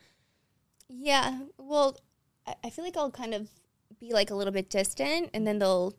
Yeah. 0.89 1.41
Well, 1.59 1.97
I, 2.47 2.55
I 2.65 2.71
feel 2.71 2.85
like 2.85 2.97
I'll 2.97 3.11
kind 3.11 3.35
of 3.35 3.49
be 4.01 4.13
like 4.13 4.31
a 4.31 4.35
little 4.35 4.53
bit 4.53 4.71
distant, 4.71 5.31
and 5.35 5.47
then 5.47 5.59
they'll 5.59 5.95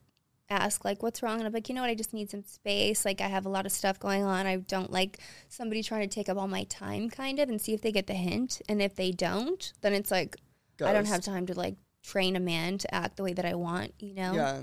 ask 0.50 0.86
like, 0.86 1.02
"What's 1.02 1.24
wrong?" 1.24 1.38
And 1.38 1.48
I'm 1.48 1.54
like, 1.54 1.70
"You 1.70 1.76
know 1.76 1.82
what? 1.82 1.90
I 1.90 1.96
just 1.96 2.14
need 2.14 2.30
some 2.30 2.44
space. 2.44 3.06
Like, 3.06 3.22
I 3.22 3.28
have 3.28 3.46
a 3.46 3.50
lot 3.50 3.66
of 3.66 3.72
stuff 3.72 4.00
going 4.00 4.24
on. 4.24 4.46
I 4.46 4.58
don't 4.58 4.92
like 4.92 5.20
somebody 5.50 5.82
trying 5.82 6.08
to 6.08 6.14
take 6.14 6.30
up 6.30 6.38
all 6.38 6.48
my 6.48 6.64
time, 6.66 7.10
kind 7.10 7.40
of, 7.40 7.50
and 7.50 7.60
see 7.60 7.74
if 7.74 7.82
they 7.82 7.92
get 7.92 8.08
the 8.08 8.14
hint. 8.14 8.62
And 8.70 8.82
if 8.82 8.96
they 8.96 9.12
don't, 9.12 9.74
then 9.82 9.94
it's 9.94 10.12
like 10.12 10.38
I 10.84 10.94
don't 10.94 11.08
have 11.08 11.22
time 11.22 11.46
to 11.48 11.54
like 11.54 11.76
train 12.04 12.36
a 12.36 12.40
man 12.40 12.78
to 12.80 12.94
act 12.94 13.18
the 13.18 13.24
way 13.24 13.34
that 13.34 13.46
I 13.46 13.56
want. 13.56 13.94
You 14.00 14.14
know? 14.14 14.34
Yeah. 14.34 14.62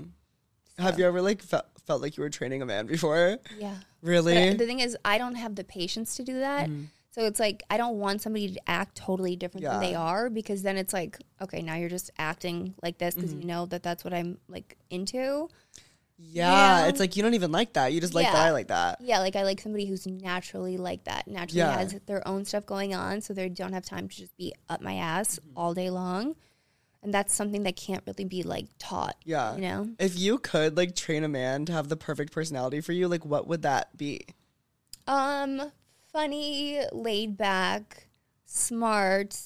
Have 0.77 0.97
you 0.99 1.05
ever 1.05 1.21
like 1.21 1.41
felt, 1.41 1.65
felt 1.85 2.01
like 2.01 2.17
you 2.17 2.23
were 2.23 2.29
training 2.29 2.61
a 2.61 2.65
man 2.65 2.85
before? 2.87 3.37
Yeah. 3.59 3.75
Really? 4.01 4.49
Uh, 4.49 4.53
the 4.55 4.65
thing 4.65 4.79
is, 4.79 4.97
I 5.05 5.17
don't 5.17 5.35
have 5.35 5.55
the 5.55 5.63
patience 5.63 6.15
to 6.17 6.23
do 6.23 6.39
that. 6.39 6.67
Mm-hmm. 6.69 6.85
So 7.11 7.25
it's 7.25 7.39
like 7.39 7.61
I 7.69 7.77
don't 7.77 7.99
want 7.99 8.21
somebody 8.23 8.51
to 8.53 8.59
act 8.69 8.95
totally 8.97 9.35
different 9.35 9.65
than 9.65 9.79
they 9.79 9.93
are 9.93 10.31
because 10.31 10.63
then 10.63 10.77
it's 10.77 10.93
like, 10.93 11.19
okay, 11.41 11.61
now 11.61 11.75
you're 11.75 11.87
just 11.89 12.09
acting 12.17 12.73
like 12.81 12.97
this 12.97 13.13
because 13.13 13.31
Mm-hmm. 13.31 13.41
you 13.41 13.47
know 13.47 13.65
that 13.67 13.83
that's 13.83 14.03
what 14.03 14.15
I'm 14.15 14.39
like 14.47 14.77
into. 14.89 15.47
yeah, 16.17 16.79
Yeah. 16.81 16.87
it's 16.87 16.99
like 16.99 17.15
you 17.15 17.21
don't 17.21 17.35
even 17.35 17.51
like 17.51 17.73
that. 17.73 17.93
You 17.93 18.01
just 18.01 18.15
like 18.15 18.25
that 18.25 18.35
I 18.35 18.49
like 18.51 18.69
that. 18.69 18.99
Yeah, 18.99 19.19
like 19.19 19.35
I 19.35 19.43
like 19.43 19.61
somebody 19.61 19.85
who's 19.85 20.07
naturally 20.07 20.77
like 20.77 21.03
that, 21.03 21.27
naturally 21.27 21.59
Yeah. 21.59 21.77
has 21.77 21.93
their 22.07 22.27
own 22.27 22.45
stuff 22.45 22.65
going 22.65 22.95
on, 22.95 23.21
so 23.21 23.33
they 23.35 23.47
don't 23.47 23.73
have 23.73 23.85
time 23.85 24.09
to 24.09 24.15
just 24.15 24.35
be 24.35 24.53
up 24.67 24.81
my 24.81 24.95
ass 24.95 25.37
Mm-hmm. 25.37 25.57
all 25.57 25.73
day 25.75 25.91
long. 25.91 26.35
And 27.03 27.13
that's 27.13 27.33
something 27.35 27.63
that 27.63 27.75
can't 27.75 28.01
really 28.07 28.23
be 28.23 28.43
like 28.43 28.67
taught. 28.79 29.17
Yeah. 29.25 29.55
You 29.55 29.61
know? 29.61 29.89
If 29.99 30.17
you 30.17 30.37
could 30.39 30.77
like 30.77 30.95
train 30.95 31.23
a 31.23 31.27
man 31.27 31.65
to 31.65 31.73
have 31.73 31.89
the 31.89 31.97
perfect 31.97 32.31
personality 32.33 32.79
for 32.81 32.93
you, 32.93 33.07
like 33.09 33.25
what 33.25 33.45
would 33.47 33.61
that 33.63 33.95
be? 33.97 34.21
Um, 35.05 35.71
funny, 36.13 36.79
laid 36.93 37.35
back, 37.37 38.07
smart, 38.45 39.37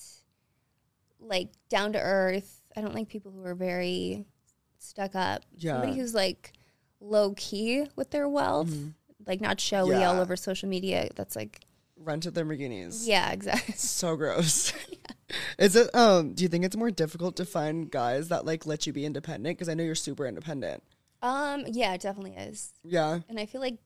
like 1.19 1.49
down 1.69 1.93
to 1.93 1.99
earth. 1.99 2.61
I 2.75 2.81
don't 2.81 2.93
like 2.93 3.07
people 3.07 3.31
who 3.31 3.43
are 3.43 3.55
very 3.55 4.25
stuck 4.77 5.15
up. 5.15 5.43
Yeah. 5.57 5.73
Somebody 5.73 5.97
who's 5.99 6.13
like 6.13 6.53
low 7.01 7.33
key 7.35 7.87
with 7.95 8.11
their 8.11 8.29
wealth, 8.29 8.71
like 9.25 9.41
not 9.41 9.59
showy 9.59 9.89
Mm-hmm. 9.91 9.99
Yeah. 10.01 10.09
all 10.09 10.19
over 10.19 10.35
social 10.35 10.69
media. 10.69 11.09
That's 11.15 11.35
like, 11.35 11.61
Rented 11.99 12.35
Lamborghinis. 12.35 13.07
yeah, 13.07 13.31
exactly. 13.31 13.73
So 13.75 14.15
gross. 14.15 14.71
Is 15.59 15.75
it 15.75 15.93
um 15.95 16.33
do 16.33 16.43
you 16.43 16.49
think 16.49 16.65
it's 16.65 16.75
more 16.77 16.91
difficult 16.91 17.35
to 17.37 17.45
find 17.45 17.89
guys 17.91 18.29
that 18.29 18.45
like 18.45 18.65
let 18.65 18.85
you 18.87 18.93
be 18.93 19.05
independent 19.05 19.57
because 19.57 19.69
I 19.69 19.73
know 19.73 19.83
you're 19.83 19.95
super 19.95 20.25
independent. 20.25 20.83
Um, 21.21 21.63
yeah, 21.67 21.93
it 21.93 22.01
definitely 22.01 22.35
is. 22.35 22.73
Yeah. 22.83 23.19
And 23.27 23.39
I 23.39 23.45
feel 23.47 23.59
like 23.61 23.77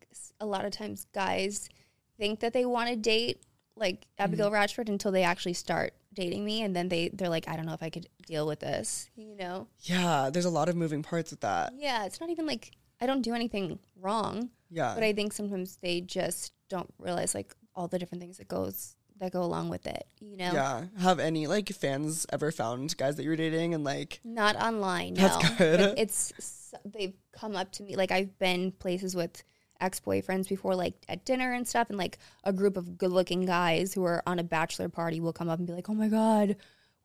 a 0.42 0.46
lot 0.46 0.66
of 0.66 0.72
times 0.72 1.06
guys 1.14 1.70
think 2.18 2.42
that 2.42 2.52
they 2.54 2.66
want 2.66 2.90
to 2.90 2.96
date 2.96 3.42
like 3.76 4.06
Abigail 4.20 4.48
Mm-hmm. 4.52 4.56
Ratchford 4.56 4.90
until 4.90 5.12
they 5.12 5.24
actually 5.24 5.54
start 5.54 5.94
dating 6.14 6.44
me, 6.44 6.62
and 6.62 6.76
then 6.76 6.90
they 6.90 7.10
they're 7.14 7.30
like, 7.30 7.48
I 7.48 7.56
don't 7.56 7.66
know 7.66 7.74
if 7.74 7.82
I 7.82 7.90
could 7.90 8.08
deal 8.28 8.46
with 8.46 8.60
this, 8.60 9.10
you 9.16 9.36
know. 9.38 9.68
Yeah, 9.80 10.30
there's 10.32 10.46
a 10.46 10.50
lot 10.50 10.68
of 10.68 10.76
moving 10.76 11.04
parts 11.04 11.32
with 11.32 11.40
that. 11.40 11.74
Yeah, 11.78 12.06
it's 12.06 12.20
not 12.20 12.30
even 12.30 12.46
like 12.46 12.72
I 13.00 13.06
don't 13.06 13.22
do 13.22 13.34
anything 13.34 13.80
wrong, 14.00 14.50
Yeah. 14.70 14.94
but 14.94 15.04
I 15.04 15.14
think 15.14 15.32
sometimes 15.34 15.78
they 15.82 16.02
just 16.02 16.52
don't 16.70 16.94
realize 17.00 17.34
like 17.34 17.56
all 17.74 17.88
the 17.88 17.98
different 17.98 18.22
things 18.22 18.38
that 18.38 18.50
goes 18.50 18.96
that 19.22 19.32
go 19.32 19.44
along 19.44 19.70
with 19.70 19.88
it. 19.88 20.06
You 20.20 20.36
know, 20.36 20.52
yeah. 20.52 20.84
Have 21.00 21.20
any 21.20 21.48
like 21.48 21.70
fans 21.70 22.26
ever 22.34 22.52
found 22.52 22.98
guys 22.98 23.16
that 23.16 23.24
you're 23.24 23.36
dating 23.36 23.74
and 23.74 23.84
like 23.84 24.20
not 24.26 24.56
online. 24.56 25.14
That's 25.14 25.42
no. 25.42 25.56
good. 25.58 25.80
But 25.80 26.00
it's 26.00 26.74
they've 26.84 27.14
come 27.32 27.56
up 27.56 27.72
to 27.74 27.84
me 27.84 27.96
like 27.96 28.12
I've 28.12 28.38
been 28.40 28.72
places 28.74 29.16
with 29.16 29.44
ex 29.80 30.00
boyfriends 30.00 30.50
before, 30.50 30.76
like 30.76 30.96
at 31.08 31.24
dinner 31.24 31.54
and 31.54 31.68
stuff, 31.68 31.90
and 31.90 31.98
like 31.98 32.18
a 32.44 32.52
group 32.52 32.78
of 32.78 32.98
good 32.98 33.12
looking 33.12 33.46
guys 33.46 33.94
who 33.94 34.04
are 34.04 34.24
on 34.26 34.40
a 34.40 34.44
bachelor 34.44 34.90
party 34.90 35.20
will 35.20 35.34
come 35.34 35.50
up 35.50 35.60
and 35.60 35.68
be 35.68 35.74
like, 35.74 35.90
"Oh 35.90 35.94
my 35.94 36.08
god, 36.08 36.56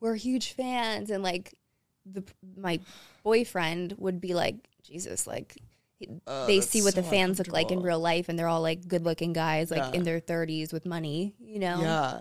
we're 0.00 0.16
huge 0.16 0.52
fans," 0.52 1.10
and 1.10 1.22
like 1.22 1.54
the 2.06 2.24
my 2.56 2.80
boyfriend 3.24 3.94
would 3.98 4.20
be 4.20 4.34
like, 4.34 4.56
"Jesus, 4.82 5.26
like." 5.26 5.56
Uh, 6.26 6.46
they 6.46 6.60
see 6.60 6.82
what 6.82 6.94
the 6.94 7.02
fans 7.02 7.38
look 7.38 7.48
like 7.48 7.70
in 7.70 7.80
real 7.82 7.98
life, 8.00 8.28
and 8.28 8.38
they're 8.38 8.48
all 8.48 8.60
like 8.60 8.86
good-looking 8.86 9.32
guys, 9.32 9.70
like 9.70 9.78
Yeah. 9.78 9.92
in 9.92 10.02
their 10.04 10.20
thirties 10.20 10.72
with 10.72 10.84
money, 10.84 11.34
you 11.40 11.58
know. 11.58 11.80
Yeah. 11.80 12.20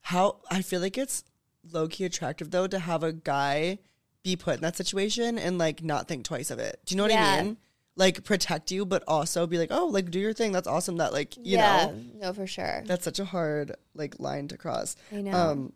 How 0.00 0.40
I 0.50 0.62
feel 0.62 0.80
like 0.80 0.98
it's 0.98 1.22
low 1.70 1.86
key 1.86 2.04
attractive 2.04 2.50
though 2.50 2.66
to 2.66 2.78
have 2.80 3.04
a 3.04 3.12
guy 3.12 3.78
be 4.24 4.34
put 4.34 4.56
in 4.56 4.60
that 4.62 4.76
situation 4.76 5.38
and 5.38 5.58
like 5.58 5.82
not 5.82 6.08
think 6.08 6.24
twice 6.24 6.50
of 6.50 6.58
it. 6.58 6.80
Do 6.84 6.94
you 6.94 6.96
know 6.96 7.04
what 7.04 7.12
Yeah. 7.12 7.24
I 7.38 7.42
mean? 7.42 7.56
Like 7.94 8.24
protect 8.24 8.70
you, 8.72 8.84
but 8.86 9.04
also 9.06 9.46
be 9.46 9.58
like, 9.58 9.68
oh, 9.70 9.86
like 9.86 10.10
do 10.10 10.18
your 10.18 10.32
thing. 10.32 10.50
That's 10.50 10.66
awesome. 10.66 10.96
That 10.96 11.12
like 11.12 11.36
you 11.36 11.42
yeah, 11.58 11.86
know, 11.86 12.00
no, 12.20 12.32
for 12.32 12.46
sure. 12.46 12.82
that's 12.86 13.04
such 13.04 13.20
a 13.20 13.24
hard 13.24 13.76
like 13.94 14.18
line 14.18 14.48
to 14.48 14.56
cross. 14.56 14.96
I 15.12 15.20
know. 15.20 15.32
Um, 15.32 15.72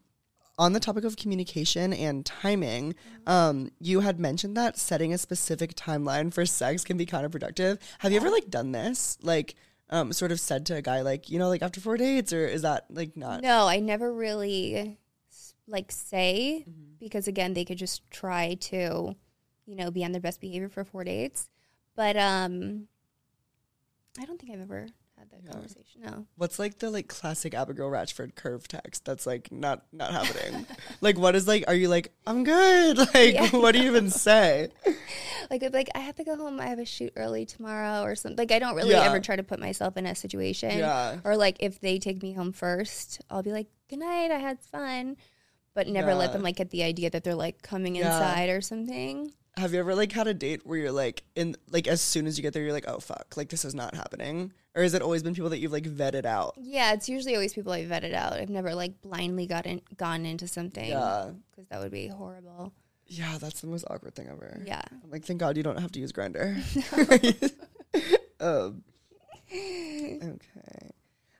on 0.58 0.72
the 0.72 0.80
topic 0.80 1.04
of 1.04 1.16
communication 1.16 1.92
and 1.92 2.24
timing, 2.24 2.94
um, 3.26 3.70
you 3.80 4.00
had 4.00 4.18
mentioned 4.18 4.56
that 4.56 4.78
setting 4.78 5.12
a 5.12 5.18
specific 5.18 5.74
timeline 5.74 6.32
for 6.32 6.46
sex 6.46 6.82
can 6.84 6.96
be 6.96 7.04
counterproductive. 7.06 7.78
Have 7.98 8.10
you 8.12 8.18
ever 8.18 8.30
like 8.30 8.48
done 8.48 8.72
this? 8.72 9.18
Like, 9.22 9.54
um, 9.90 10.12
sort 10.12 10.32
of 10.32 10.40
said 10.40 10.66
to 10.66 10.74
a 10.76 10.82
guy 10.82 11.02
like, 11.02 11.30
you 11.30 11.38
know, 11.38 11.48
like 11.48 11.62
after 11.62 11.80
four 11.80 11.96
dates, 11.96 12.32
or 12.32 12.46
is 12.46 12.62
that 12.62 12.86
like 12.90 13.16
not? 13.16 13.42
No, 13.42 13.66
I 13.68 13.78
never 13.80 14.12
really 14.12 14.98
like 15.68 15.92
say 15.92 16.64
Mm-hmm. 16.68 16.94
because 17.00 17.28
again, 17.28 17.54
they 17.54 17.64
could 17.64 17.78
just 17.78 18.08
try 18.10 18.54
to, 18.54 19.14
you 19.66 19.76
know, 19.76 19.90
be 19.90 20.04
on 20.04 20.12
their 20.12 20.20
best 20.20 20.40
behavior 20.40 20.68
for 20.68 20.84
four 20.84 21.04
dates. 21.04 21.48
But 21.94 22.16
um, 22.16 22.88
I 24.18 24.24
don't 24.24 24.40
think 24.40 24.52
I've 24.52 24.60
ever 24.60 24.88
had 25.30 25.40
that 25.40 25.44
Yeah. 25.46 25.52
conversation. 25.52 26.00
No. 26.02 26.26
What's 26.36 26.58
like 26.58 26.78
the 26.78 26.90
like 26.90 27.08
classic 27.08 27.54
Abigail 27.54 27.86
Ratchford 27.90 28.34
curve 28.34 28.66
text 28.68 29.04
that's 29.04 29.26
like 29.26 29.50
not 29.52 29.82
not 29.92 30.12
happening? 30.12 30.66
like, 31.00 31.18
what 31.18 31.34
is 31.34 31.46
like? 31.48 31.64
Are 31.68 31.74
you 31.74 31.88
like 31.88 32.12
I'm 32.26 32.44
good? 32.44 32.98
Like, 33.14 33.34
Yeah, 33.34 33.48
what 33.50 33.72
do 33.72 33.80
you 33.80 33.86
even 33.88 34.10
say? 34.10 34.68
Like 35.50 35.62
like 35.72 35.88
I 35.94 36.00
have 36.00 36.16
to 36.16 36.24
go 36.24 36.36
home. 36.36 36.58
I 36.60 36.66
have 36.66 36.78
a 36.80 36.84
shoot 36.84 37.12
early 37.16 37.46
tomorrow 37.46 38.02
or 38.02 38.14
something. 38.16 38.36
Like 38.36 38.50
I 38.52 38.58
don't 38.58 38.74
really 38.74 38.90
Yeah. 38.90 39.04
ever 39.04 39.20
try 39.20 39.36
to 39.36 39.42
put 39.44 39.60
myself 39.60 39.96
in 39.96 40.04
a 40.06 40.14
situation. 40.14 40.78
Yeah. 40.78 41.18
Or 41.24 41.36
like 41.36 41.56
if 41.60 41.80
they 41.80 41.98
take 41.98 42.20
me 42.22 42.32
home 42.32 42.52
first, 42.52 43.20
I'll 43.30 43.42
be 43.44 43.52
like, 43.52 43.68
"Good 43.88 44.00
night. 44.00 44.30
I 44.32 44.38
had 44.38 44.60
fun." 44.60 45.16
But 45.74 45.86
never 45.88 46.14
let 46.14 46.32
them 46.32 46.42
like 46.42 46.56
get 46.56 46.70
the 46.70 46.82
idea 46.82 47.10
that 47.10 47.22
they're 47.22 47.34
like 47.36 47.62
coming 47.62 47.96
inside 47.96 48.48
or 48.48 48.60
something. 48.60 49.32
Have 49.58 49.72
you 49.72 49.78
ever 49.80 49.94
like 49.94 50.12
had 50.12 50.26
a 50.26 50.34
date 50.34 50.66
where 50.66 50.78
you're 50.78 50.92
like 50.92 51.22
in 51.34 51.56
like 51.70 51.86
as 51.88 52.00
soon 52.02 52.26
as 52.26 52.36
you 52.36 52.42
get 52.42 52.52
there 52.52 52.62
you're 52.62 52.72
like 52.74 52.88
oh 52.88 52.98
fuck 52.98 53.36
like 53.38 53.48
this 53.48 53.64
is 53.64 53.74
not 53.74 53.94
happening 53.94 54.52
or 54.74 54.82
has 54.82 54.92
it 54.92 55.00
always 55.00 55.22
been 55.22 55.34
people 55.34 55.48
that 55.50 55.58
you've 55.58 55.72
like 55.72 55.84
vetted 55.84 56.26
out? 56.26 56.54
Yeah, 56.60 56.92
it's 56.92 57.08
usually 57.08 57.34
always 57.34 57.54
people 57.54 57.72
i've 57.72 57.88
vetted 57.88 58.12
out. 58.12 58.34
I've 58.34 58.50
never 58.50 58.74
like 58.74 59.00
blindly 59.00 59.46
gotten 59.46 59.80
gone 59.96 60.26
into 60.26 60.46
something 60.46 60.90
Yeah, 60.90 61.30
because 61.50 61.66
that 61.70 61.80
would 61.80 61.90
be 61.90 62.08
horrible. 62.08 62.74
yeah, 63.06 63.38
that's 63.38 63.62
the 63.62 63.66
most 63.68 63.86
awkward 63.88 64.14
thing 64.14 64.28
ever. 64.28 64.62
Yeah. 64.66 64.82
I'm 65.02 65.10
like 65.10 65.24
thank 65.24 65.40
God 65.40 65.56
you 65.56 65.62
don't 65.62 65.80
have 65.80 65.92
to 65.92 66.00
use 66.00 66.12
Grindr. 66.12 66.56
um, 68.40 68.82
okay. 69.52 70.90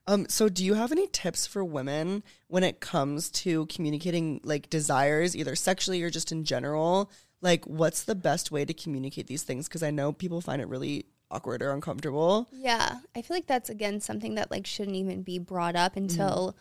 Um, 0.09 0.27
so 0.29 0.49
do 0.49 0.65
you 0.65 0.75
have 0.75 0.93
any 0.93 1.09
tips 1.09 1.47
for 1.47 1.65
women 1.65 2.23
when 2.47 2.63
it 2.63 2.81
comes 2.81 3.29
to 3.31 3.67
communicating 3.67 4.41
like 4.45 4.71
desires, 4.71 5.37
either 5.37 5.57
sexually 5.57 6.03
or 6.03 6.11
just 6.11 6.31
in 6.33 6.45
general? 6.45 7.11
Like, 7.40 7.64
what's 7.66 8.05
the 8.05 8.14
best 8.14 8.50
way 8.50 8.64
to 8.64 8.73
communicate 8.75 9.26
these 9.26 9.43
things? 9.43 9.69
Because 9.69 9.83
I 9.83 9.90
know 9.90 10.12
people 10.12 10.40
find 10.40 10.61
it 10.62 10.69
really 10.69 11.07
awkward 11.31 11.62
or 11.62 11.73
uncomfortable. 11.73 12.49
Yeah, 12.50 12.99
I 13.14 13.23
feel 13.23 13.37
like 13.37 13.47
that's 13.47 13.69
again 13.71 14.00
something 14.00 14.37
that 14.37 14.50
like 14.50 14.66
shouldn't 14.66 14.97
even 14.97 15.23
be 15.23 15.38
brought 15.38 15.76
up 15.76 15.97
until 15.97 16.57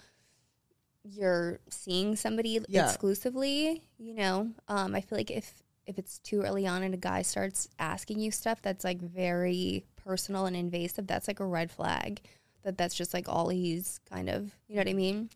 you're 1.03 1.60
seeing 1.70 2.15
somebody 2.15 2.60
Yeah. 2.67 2.89
exclusively, 2.89 3.84
you 3.98 4.13
know. 4.15 4.51
Um, 4.67 4.96
I 4.96 5.01
feel 5.01 5.17
like 5.17 5.32
if 5.32 5.62
if 5.86 6.00
it's 6.00 6.17
too 6.20 6.41
early 6.41 6.65
on 6.65 6.82
and 6.82 6.96
a 6.96 6.98
guy 6.98 7.22
starts 7.22 7.70
asking 7.77 8.20
you 8.20 8.32
stuff 8.32 8.60
that's 8.62 8.84
like 8.84 9.00
very 9.00 9.86
personal 9.96 10.48
and 10.48 10.55
invasive, 10.55 11.05
that's 11.05 11.27
like 11.27 11.39
a 11.39 11.46
red 11.46 11.70
flag. 11.70 12.22
That 12.63 12.75
that's 12.77 12.96
just 12.96 13.13
like 13.13 13.29
all 13.29 13.50
he's 13.50 14.00
kind 14.10 14.27
of, 14.27 14.51
you 14.67 14.75
know 14.75 14.79
what 14.79 14.89
I 14.89 14.94
mean? 14.94 15.29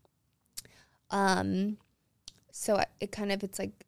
Um, 1.11 1.77
so 2.51 2.83
it 2.99 3.11
kind 3.11 3.31
of 3.31 3.43
it's 3.43 3.59
like 3.59 3.85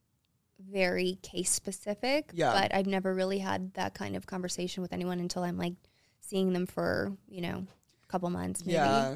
very 0.71 1.17
case 1.21 1.49
specific. 1.51 2.31
Yeah. 2.33 2.53
But 2.53 2.73
I've 2.73 2.87
never 2.87 3.13
really 3.13 3.39
had 3.39 3.73
that 3.73 3.93
kind 3.93 4.15
of 4.15 4.25
conversation 4.25 4.81
with 4.81 4.93
anyone 4.93 5.19
until 5.19 5.43
I'm 5.43 5.57
like 5.57 5.73
seeing 6.19 6.53
them 6.53 6.65
for 6.65 7.13
you 7.27 7.41
know 7.41 7.65
a 8.03 8.07
couple 8.07 8.29
months. 8.29 8.65
Maybe. 8.65 8.75
Yeah. 8.75 9.15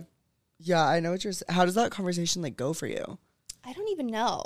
Yeah, 0.58 0.86
I 0.86 1.00
know 1.00 1.12
what 1.12 1.24
you're 1.24 1.34
How 1.50 1.66
does 1.66 1.76
that 1.76 1.92
conversation 1.92 2.42
like 2.42 2.56
go 2.56 2.74
for 2.74 2.88
you? 2.88 3.18
I 3.64 3.74
don't 3.74 3.90
even 3.90 4.08
know. 4.08 4.44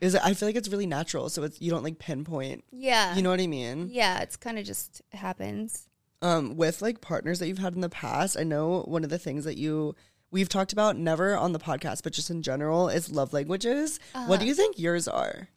Is 0.00 0.14
it 0.14 0.20
I 0.24 0.34
feel 0.34 0.48
like 0.48 0.56
it's 0.56 0.68
really 0.68 0.86
natural, 0.86 1.28
so 1.28 1.42
it's 1.42 1.60
you 1.60 1.70
don't 1.70 1.82
like 1.82 1.98
pinpoint. 1.98 2.64
Yeah. 2.70 3.16
You 3.16 3.22
know 3.22 3.30
what 3.30 3.40
I 3.40 3.46
mean? 3.46 3.88
Yeah, 3.90 4.20
it's 4.20 4.36
kind 4.36 4.58
of 4.58 4.64
just 4.64 5.02
happens. 5.12 5.88
Um 6.20 6.56
with 6.56 6.82
like 6.82 7.00
partners 7.00 7.38
that 7.38 7.48
you've 7.48 7.58
had 7.58 7.74
in 7.74 7.80
the 7.80 7.88
past, 7.88 8.38
I 8.38 8.44
know 8.44 8.82
one 8.82 9.04
of 9.04 9.10
the 9.10 9.18
things 9.18 9.44
that 9.44 9.56
you 9.56 9.94
we've 10.30 10.48
talked 10.48 10.72
about 10.72 10.96
never 10.96 11.36
on 11.36 11.52
the 11.52 11.58
podcast, 11.58 12.02
but 12.02 12.12
just 12.12 12.30
in 12.30 12.42
general 12.42 12.88
is 12.88 13.10
love 13.10 13.32
languages. 13.32 13.98
What 14.26 14.40
do 14.40 14.46
you 14.46 14.54
think 14.54 14.78
yours 14.78 15.08
are? 15.08 15.48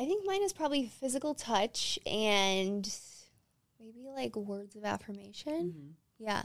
I 0.00 0.06
think 0.06 0.24
mine 0.24 0.42
is 0.42 0.54
probably 0.54 0.86
physical 0.86 1.34
touch 1.34 1.98
and 2.06 2.90
maybe 3.78 4.08
like 4.14 4.34
words 4.34 4.74
of 4.74 4.84
affirmation. 4.84 5.96
Yeah. 6.18 6.42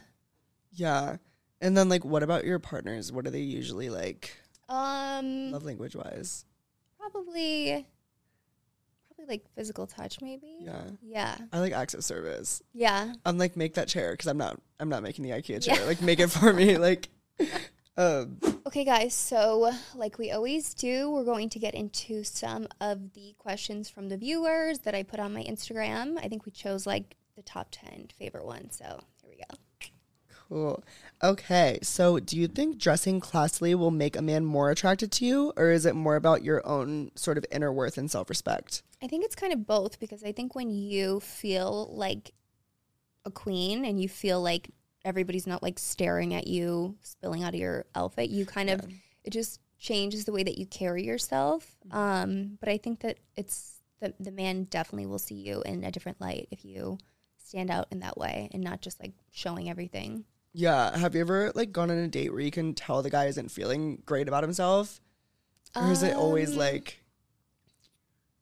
Yeah. 0.73 1.17
And 1.61 1.77
then 1.77 1.87
like 1.87 2.03
what 2.03 2.21
about 2.21 2.43
your 2.43 2.59
partners? 2.59 3.13
What 3.13 3.25
are 3.25 3.31
they 3.31 3.39
usually 3.39 3.89
like 3.89 4.35
Um 4.67 5.51
love 5.51 5.63
language 5.63 5.95
wise? 5.95 6.43
probably 6.99 7.85
probably 9.07 9.25
like 9.35 9.45
physical 9.55 9.87
touch 9.87 10.19
maybe. 10.21 10.57
Yeah. 10.59 10.83
Yeah. 11.01 11.37
I 11.53 11.59
like 11.59 11.71
acts 11.71 11.93
of 11.93 12.03
service. 12.03 12.61
Yeah. 12.73 13.13
I'm 13.25 13.37
like 13.37 13.55
make 13.55 13.75
that 13.75 13.87
chair 13.87 14.11
because 14.11 14.27
I'm 14.27 14.37
not 14.37 14.59
I'm 14.81 14.89
not 14.89 15.01
making 15.01 15.23
the 15.23 15.29
IKEA 15.31 15.65
Yeah. 15.65 15.75
chair. 15.75 15.85
Like 15.85 16.01
make 16.01 16.19
it 16.19 16.27
for 16.29 16.51
me. 16.51 16.77
Like 16.85 17.07
um 17.97 18.37
Okay, 18.67 18.83
guys. 18.83 19.13
So, 19.13 19.71
like 19.93 20.17
we 20.17 20.31
always 20.31 20.73
do, 20.73 21.11
we're 21.11 21.23
going 21.23 21.49
to 21.49 21.59
get 21.59 21.75
into 21.75 22.23
some 22.23 22.67
of 22.81 23.13
the 23.13 23.35
questions 23.37 23.89
from 23.89 24.09
the 24.09 24.17
viewers 24.17 24.79
that 24.79 24.95
I 24.95 25.03
put 25.03 25.19
on 25.19 25.33
my 25.33 25.43
Instagram. 25.43 26.17
I 26.17 26.27
think 26.27 26.45
we 26.45 26.51
chose 26.51 26.87
like 26.87 27.15
the 27.35 27.43
top 27.43 27.67
10 27.69 28.07
favorite 28.17 28.45
ones. 28.45 28.77
So, 28.77 28.99
here 29.21 29.29
we 29.29 29.37
go. 29.37 29.89
Cool. 30.49 30.83
Okay. 31.23 31.77
So, 31.83 32.19
do 32.19 32.35
you 32.35 32.47
think 32.47 32.79
dressing 32.79 33.21
classily 33.21 33.75
will 33.75 33.91
make 33.91 34.15
a 34.15 34.21
man 34.21 34.45
more 34.45 34.71
attracted 34.71 35.11
to 35.13 35.25
you, 35.25 35.53
or 35.55 35.69
is 35.69 35.85
it 35.85 35.95
more 35.95 36.15
about 36.15 36.43
your 36.43 36.65
own 36.67 37.11
sort 37.15 37.37
of 37.37 37.45
inner 37.51 37.71
worth 37.71 37.99
and 37.99 38.09
self 38.09 38.29
respect? 38.29 38.81
I 39.01 39.07
think 39.07 39.23
it's 39.23 39.35
kind 39.35 39.53
of 39.53 39.67
both 39.67 39.99
because 39.99 40.23
I 40.23 40.31
think 40.31 40.55
when 40.55 40.71
you 40.71 41.19
feel 41.19 41.91
like 41.93 42.31
a 43.25 43.31
queen 43.31 43.85
and 43.85 44.01
you 44.01 44.09
feel 44.09 44.41
like 44.41 44.71
everybody's 45.05 45.47
not 45.47 45.63
like 45.63 45.79
staring 45.79 46.33
at 46.33 46.47
you 46.47 46.97
spilling 47.01 47.43
out 47.43 47.53
of 47.53 47.59
your 47.59 47.85
outfit, 47.95 48.29
you 48.29 48.45
kind 48.45 48.69
of 48.69 48.81
it 49.23 49.29
just 49.31 49.61
changes 49.79 50.25
the 50.25 50.31
way 50.33 50.43
that 50.43 50.57
you 50.57 50.65
carry 50.65 51.03
yourself. 51.05 51.77
Um, 51.91 52.57
but 52.59 52.67
I 52.69 52.77
think 52.77 52.99
that 53.01 53.17
it's 53.37 53.79
the 54.01 54.13
the 54.19 54.31
man 54.31 54.65
definitely 54.65 55.05
will 55.05 55.19
see 55.19 55.35
you 55.35 55.61
in 55.65 55.83
a 55.85 55.91
different 55.91 56.19
light 56.19 56.47
if 56.51 56.65
you 56.65 56.97
stand 57.37 57.69
out 57.71 57.87
in 57.91 57.99
that 57.99 58.17
way 58.17 58.49
and 58.53 58.63
not 58.63 58.81
just 58.81 58.99
like 58.99 59.13
showing 59.31 59.69
everything. 59.69 60.25
Yeah. 60.53 60.97
Have 60.97 61.15
you 61.15 61.21
ever 61.21 61.51
like 61.53 61.71
gone 61.71 61.91
on 61.91 61.97
a 61.97 62.07
date 62.07 62.31
where 62.31 62.41
you 62.41 62.51
can 62.51 62.73
tell 62.73 63.01
the 63.01 63.09
guy 63.09 63.25
isn't 63.25 63.51
feeling 63.51 64.01
great 64.05 64.27
about 64.27 64.43
himself, 64.43 64.99
or 65.75 65.91
is 65.91 66.01
it 66.03 66.15
always 66.15 66.51
Um, 66.53 66.57
like? 66.57 67.03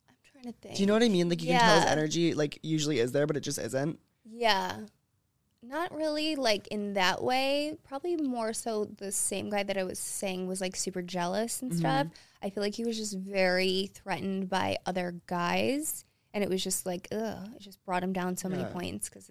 I'm 0.08 0.14
trying 0.32 0.52
to 0.52 0.58
think. 0.60 0.76
Do 0.76 0.82
you 0.82 0.86
know 0.86 0.92
what 0.94 1.02
I 1.02 1.08
mean? 1.08 1.28
Like 1.28 1.42
you 1.42 1.48
can 1.48 1.60
tell 1.60 1.76
his 1.80 1.84
energy 1.90 2.34
like 2.34 2.58
usually 2.62 2.98
is 3.00 3.12
there, 3.12 3.26
but 3.26 3.36
it 3.36 3.40
just 3.40 3.58
isn't. 3.58 3.98
Yeah. 4.24 4.76
Not 5.68 5.94
really 5.94 6.36
like 6.36 6.66
in 6.68 6.94
that 6.94 7.22
way. 7.22 7.76
Probably 7.84 8.16
more 8.16 8.52
so 8.52 8.84
the 8.84 9.12
same 9.12 9.50
guy 9.50 9.62
that 9.62 9.78
I 9.78 9.84
was 9.84 9.98
saying 9.98 10.46
was 10.46 10.60
like 10.60 10.76
super 10.76 11.02
jealous 11.02 11.62
and 11.62 11.70
mm-hmm. 11.70 11.80
stuff. 11.80 12.06
I 12.42 12.50
feel 12.50 12.62
like 12.62 12.74
he 12.74 12.84
was 12.84 12.96
just 12.96 13.16
very 13.16 13.90
threatened 13.94 14.50
by 14.50 14.78
other 14.84 15.16
guys. 15.26 16.04
And 16.32 16.42
it 16.42 16.50
was 16.50 16.62
just 16.62 16.84
like, 16.84 17.08
ugh, 17.12 17.48
it 17.54 17.60
just 17.60 17.84
brought 17.84 18.02
him 18.02 18.12
down 18.12 18.36
so 18.36 18.48
many 18.48 18.64
points 18.64 19.08
because 19.08 19.30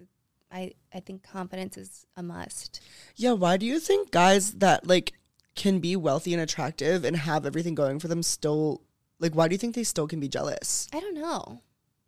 I, 0.50 0.72
I 0.92 1.00
think 1.00 1.22
confidence 1.22 1.76
is 1.76 2.06
a 2.16 2.22
must. 2.22 2.80
Yeah. 3.14 3.32
Why 3.32 3.56
do 3.56 3.66
you 3.66 3.78
think 3.78 4.10
guys 4.10 4.54
that 4.54 4.86
like 4.86 5.12
can 5.54 5.78
be 5.78 5.96
wealthy 5.96 6.32
and 6.32 6.42
attractive 6.42 7.04
and 7.04 7.16
have 7.16 7.46
everything 7.46 7.74
going 7.74 8.00
for 8.00 8.08
them 8.08 8.22
still 8.22 8.82
like? 9.20 9.34
Why 9.34 9.48
do 9.48 9.54
you 9.54 9.58
think 9.58 9.74
they 9.74 9.84
still 9.84 10.08
can 10.08 10.18
be 10.18 10.28
jealous? 10.28 10.88
I 10.92 11.00
don't 11.00 11.14
know. 11.14 11.60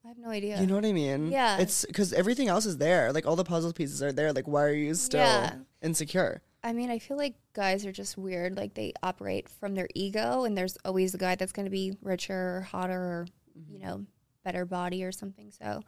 I 0.07 0.11
have 0.11 0.19
no 0.19 0.29
idea. 0.31 0.61
You 0.61 0.69
know 0.69 0.77
what 0.77 0.85
I 0.85 0.93
mean? 0.93 1.33
Yeah. 1.33 1.59
It's 1.59 1.85
because 1.85 2.13
everything 2.13 2.47
else 2.47 2.65
is 2.65 2.77
there. 2.77 3.13
Like 3.13 3.27
all 3.27 3.35
the 3.35 3.43
puzzle 3.43 3.73
pieces 3.73 4.05
are 4.05 4.13
there. 4.13 4.33
Like 4.33 4.47
why 4.47 4.63
are 4.63 4.73
you 4.73 4.95
still 4.95 5.19
Yeah. 5.19 5.57
insecure? 5.83 6.43
I 6.63 6.73
mean, 6.73 6.91
I 6.93 7.01
feel 7.01 7.17
like 7.17 7.35
guys 7.55 7.85
are 7.85 7.91
just 7.93 8.17
weird. 8.17 8.57
Like 8.57 8.75
they 8.75 8.93
operate 9.03 9.49
from 9.49 9.75
their 9.75 9.89
ego, 9.97 10.45
and 10.45 10.57
there's 10.57 10.79
always 10.85 11.13
a 11.15 11.19
guy 11.19 11.35
that's 11.35 11.51
going 11.53 11.67
to 11.67 11.71
be 11.71 11.97
richer 12.03 12.59
or 12.59 12.61
hotter 12.63 12.95
or, 13.01 13.27
you 13.69 13.81
know, 13.81 14.07
better 14.45 14.65
body 14.65 15.03
or 15.03 15.11
something. 15.11 15.51
So 15.51 15.83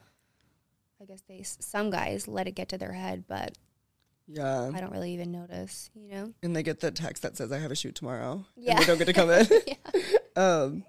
I 1.01 1.05
guess 1.05 1.21
they, 1.27 1.41
some 1.43 1.89
guys 1.89 2.27
let 2.27 2.47
it 2.47 2.55
get 2.55 2.67
to 2.69 2.77
their 2.77 2.91
head, 2.93 3.23
but 3.27 3.57
Yeah. 4.27 4.69
I 4.73 4.81
don't 4.81 4.91
really 4.91 5.13
even 5.13 5.31
notice, 5.31 5.89
you 5.93 6.09
know? 6.09 6.33
And 6.43 6.53
they 6.53 6.63
get 6.63 6.81
the 6.81 6.91
text 6.91 7.23
that 7.23 7.37
says 7.37 7.53
I 7.53 7.59
have 7.59 7.71
a 7.71 7.75
shoot 7.75 7.95
tomorrow. 7.95 8.45
Yeah. 8.57 8.71
And 8.71 8.79
they 8.81 8.85
don't 8.85 8.97
get 8.97 9.05
to 9.05 9.13
come 9.13 9.29
in. 9.29 9.47
yeah. 9.67 10.01
um, 10.35 10.83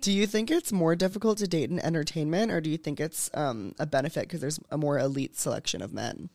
do 0.00 0.12
you 0.12 0.26
think 0.26 0.50
it's 0.50 0.72
more 0.72 0.96
difficult 0.96 1.38
to 1.38 1.48
date 1.48 1.70
in 1.70 1.78
entertainment, 1.78 2.50
or 2.50 2.60
do 2.60 2.70
you 2.70 2.78
think 2.78 3.00
it's 3.00 3.30
um, 3.34 3.74
a 3.78 3.86
benefit 3.86 4.22
because 4.22 4.40
there's 4.40 4.60
a 4.70 4.78
more 4.78 4.98
elite 4.98 5.36
selection 5.36 5.82
of 5.82 5.92
men? 5.92 6.30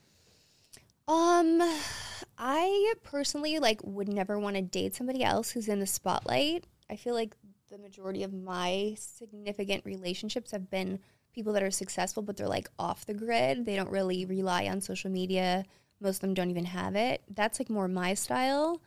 Um, 1.08 1.62
I 2.38 2.94
personally 3.04 3.60
like 3.60 3.80
would 3.84 4.08
never 4.10 4.40
want 4.40 4.56
to 4.56 4.62
date 4.62 4.96
somebody 4.96 5.24
else 5.24 5.52
who's 5.52 5.68
in 5.68 5.80
the 5.80 5.88
spotlight. 5.88 6.66
I 6.90 6.96
feel 6.96 7.14
like 7.14 7.36
the 7.70 7.78
majority 7.78 8.24
of 8.24 8.34
my 8.34 8.96
significant 8.98 9.86
relationships 9.86 10.52
have 10.52 10.70
been 10.70 11.00
people 11.34 11.54
that 11.54 11.64
are 11.64 11.72
successful, 11.72 12.24
but 12.24 12.38
they're 12.38 12.48
like 12.48 12.70
off 12.80 13.06
the 13.06 13.14
grid. 13.14 13.66
They 13.66 13.76
don't 13.76 13.90
really 13.90 14.26
rely 14.26 14.68
on 14.68 14.82
social 14.82 15.12
media. 15.12 15.66
Most 16.00 16.18
of 16.18 16.22
them 16.22 16.34
don't 16.34 16.50
even 16.50 16.66
have 16.66 16.96
it. 16.96 17.22
That's 17.30 17.60
like 17.60 17.70
more 17.70 17.88
my 17.88 18.14
style. 18.14 18.82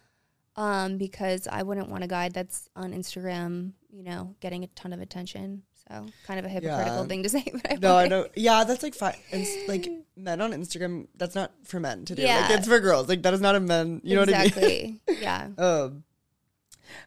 Um, 0.59 0.99
because 0.99 1.47
I 1.47 1.62
wouldn't 1.62 1.88
want 1.88 2.03
a 2.03 2.09
guy 2.09 2.31
that's 2.31 2.68
on 2.75 2.92
Instagram, 2.92 3.73
you 3.90 4.03
know, 4.03 4.35
getting 4.40 4.64
a 4.64 4.66
ton 4.68 4.92
of 4.92 5.01
attention. 5.01 5.62
So 5.88 6.07
kind 6.27 6.38
of 6.40 6.44
a 6.44 6.49
hypocritical 6.49 7.03
Yeah. 7.03 7.07
thing 7.07 7.23
to 7.23 7.29
say, 7.37 7.44
but 7.53 7.73
I 7.73 7.77
No, 7.77 7.97
I. 7.97 8.25
Yeah, 8.35 8.64
that's 8.64 8.83
like 8.83 8.94
fine. 8.97 9.14
And 9.31 9.42
s- 9.42 9.68
like 9.68 9.88
men 10.16 10.40
on 10.40 10.51
Instagram, 10.53 11.07
that's 11.16 11.37
not 11.37 11.53
for 11.64 11.79
men 11.79 12.05
to 12.07 12.14
do. 12.16 12.23
Like 12.23 12.29
Yeah. 12.29 12.53
it's 12.57 12.66
for 12.66 12.81
girls. 12.81 13.09
Like 13.09 13.23
that 13.23 13.33
is 13.35 13.40
not 13.40 13.55
a 13.55 13.61
men. 13.61 14.01
You 14.03 14.16
know 14.16 14.23
what 14.23 14.35
I 14.35 14.38
mean? 14.38 14.47
exactly. 14.47 15.01
yeah. 15.21 15.49
Um, 15.57 16.03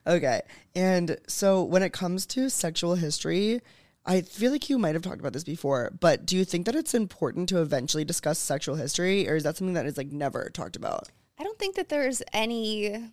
okay. 0.07 0.41
And 0.73 1.17
so 1.27 1.61
when 1.63 1.83
it 1.83 1.91
comes 1.93 2.25
to 2.27 2.49
sexual 2.49 2.95
history, 2.95 3.61
I 4.05 4.21
feel 4.21 4.51
like 4.51 4.69
you 4.69 4.77
might 4.79 4.95
have 4.95 5.03
talked 5.03 5.19
about 5.19 5.33
this 5.33 5.43
before, 5.43 5.91
but 5.99 6.25
do 6.25 6.35
you 6.35 6.45
think 6.45 6.65
that 6.65 6.75
it's 6.75 6.93
important 6.93 7.49
to 7.49 7.61
eventually 7.61 8.03
discuss 8.05 8.39
sexual 8.39 8.75
history, 8.75 9.29
or 9.29 9.35
is 9.35 9.43
that 9.43 9.57
something 9.57 9.75
that 9.75 9.85
is 9.85 9.97
like 9.97 10.11
never 10.11 10.49
talked 10.53 10.75
about? 10.75 11.09
I 11.37 11.43
don't 11.43 11.59
think 11.59 11.75
that 11.75 11.89
there's 11.89 12.23
any 12.33 13.11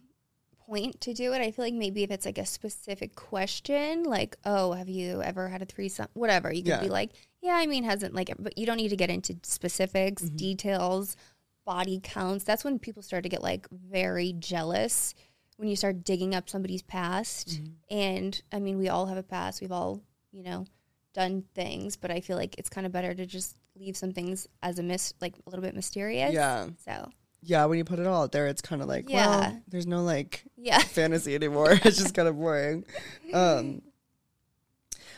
point 0.69 1.01
to 1.03 1.15
do 1.15 1.33
it. 1.33 1.41
I 1.41 1.51
feel 1.51 1.65
like 1.65 1.75
maybe 1.75 2.03
if 2.03 2.11
it's 2.11 2.27
like 2.27 2.39
a 2.39 2.47
specific 2.47 3.15
question, 3.17 4.03
like, 4.05 4.37
oh, 4.45 4.73
have 4.73 4.89
you 4.89 5.23
ever 5.23 5.49
had 5.49 5.63
a 5.63 5.65
threesome? 5.67 6.09
Whatever. 6.15 6.53
You 6.53 6.63
could 6.63 6.69
Yeah. 6.69 6.81
be 6.83 6.89
like, 6.89 7.11
yeah, 7.41 7.55
I 7.55 7.67
mean, 7.67 7.85
hasn't 7.85 8.15
like, 8.15 8.31
but 8.39 8.59
you 8.59 8.67
don't 8.67 8.77
need 8.77 8.89
to 8.91 8.97
get 8.97 9.11
into 9.11 9.37
specifics, 9.43 10.25
Mm-hmm. 10.25 10.37
details, 10.37 11.17
body 11.65 12.01
counts. 12.03 12.45
That's 12.45 12.65
when 12.65 12.79
people 12.79 13.03
start 13.03 13.23
to 13.23 13.29
get 13.29 13.43
like 13.43 13.67
very 13.71 14.33
jealous 14.39 15.15
when 15.57 15.69
you 15.69 15.77
start 15.77 16.05
digging 16.05 16.35
up 16.35 16.49
somebody's 16.49 16.83
past. 16.83 17.49
Mm-hmm. 17.49 17.97
And 17.97 18.43
I 18.53 18.59
mean, 18.61 18.79
we 18.79 18.89
all 18.89 19.07
have 19.07 19.19
a 19.19 19.23
past. 19.23 19.61
We've 19.61 19.73
all, 19.73 20.03
you 20.33 20.43
know, 20.43 20.67
done 21.15 21.45
things, 21.55 21.97
but 21.97 22.11
I 22.11 22.21
feel 22.21 22.37
like 22.37 22.57
it's 22.59 22.69
kind 22.69 22.87
of 22.87 22.93
better 22.93 23.15
to 23.15 23.27
just 23.27 23.57
leave 23.75 23.97
some 23.97 24.13
things 24.13 24.47
as 24.63 24.79
a 24.79 24.83
mis 24.83 25.15
like 25.21 25.35
a 25.47 25.51
little 25.51 25.63
bit 25.65 25.75
mysterious. 25.75 26.33
Yeah. 26.33 26.69
So 26.85 27.11
Yeah, 27.43 27.65
when 27.67 27.79
you 27.79 27.85
put 27.85 27.99
it 27.99 28.07
all 28.07 28.23
out 28.25 28.33
there, 28.33 28.47
it's 28.49 28.61
kind 28.63 28.83
of 28.83 28.89
like, 28.89 29.09
Yeah. 29.09 29.27
well, 29.41 29.63
there's 29.69 29.87
no 29.87 30.03
like 30.03 30.45
yeah. 30.57 30.79
fantasy 30.97 31.35
anymore. 31.35 31.71
it's 31.73 31.99
just 31.99 32.15
kind 32.15 32.29
of 32.29 32.37
boring. 32.37 32.85
Um, 33.33 33.83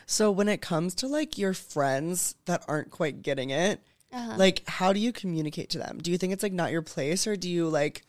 so 0.07 0.31
when 0.31 0.49
it 0.49 0.61
comes 0.61 0.95
to 0.97 1.07
like 1.07 1.39
your 1.39 1.55
friends 1.55 2.35
that 2.47 2.65
aren't 2.69 2.91
quite 2.91 3.23
getting 3.23 3.51
it, 3.51 3.81
Uh-huh. 4.13 4.35
like 4.37 4.63
how 4.69 4.93
do 4.93 5.01
you 5.01 5.13
communicate 5.13 5.71
to 5.71 5.79
them? 5.79 5.99
Do 6.03 6.11
you 6.11 6.19
think 6.19 6.33
it's 6.33 6.43
like 6.43 6.53
not 6.53 6.73
your 6.73 6.83
place, 6.83 7.27
or 7.27 7.37
do 7.37 7.49
you 7.49 7.69
like 7.69 8.03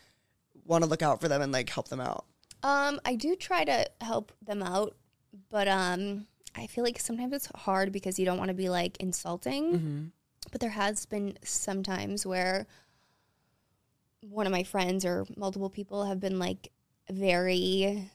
want 0.66 0.84
to 0.84 0.90
look 0.90 1.02
out 1.02 1.22
for 1.22 1.28
them 1.28 1.42
and 1.42 1.52
like 1.52 1.70
help 1.70 1.88
them 1.90 2.02
out? 2.02 2.26
Um, 2.64 3.00
I 3.06 3.16
do 3.16 3.36
try 3.36 3.64
to 3.64 3.90
help 4.02 4.32
them 4.46 4.62
out, 4.62 4.96
but 5.50 5.68
um, 5.68 6.28
I 6.56 6.68
feel 6.68 6.84
like 6.84 7.00
sometimes 7.00 7.34
it's 7.34 7.50
hard 7.56 7.92
because 7.92 8.20
you 8.20 8.26
don't 8.26 8.38
want 8.38 8.50
to 8.50 8.54
be 8.56 8.70
like 8.70 8.98
insulting. 9.00 10.12
But 10.52 10.60
there 10.60 10.70
has 10.72 11.06
been 11.06 11.38
some 11.44 11.82
times 11.84 12.26
where 12.26 12.66
one 14.22 14.46
of 14.46 14.52
my 14.52 14.64
friends 14.64 15.06
or 15.06 15.26
multiple 15.36 15.70
people 15.70 16.06
have 16.06 16.20
been 16.20 16.40
like 16.40 16.72
very 17.10 18.10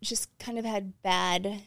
just 0.00 0.28
kind 0.38 0.58
of 0.58 0.64
had 0.64 1.02
bad 1.02 1.62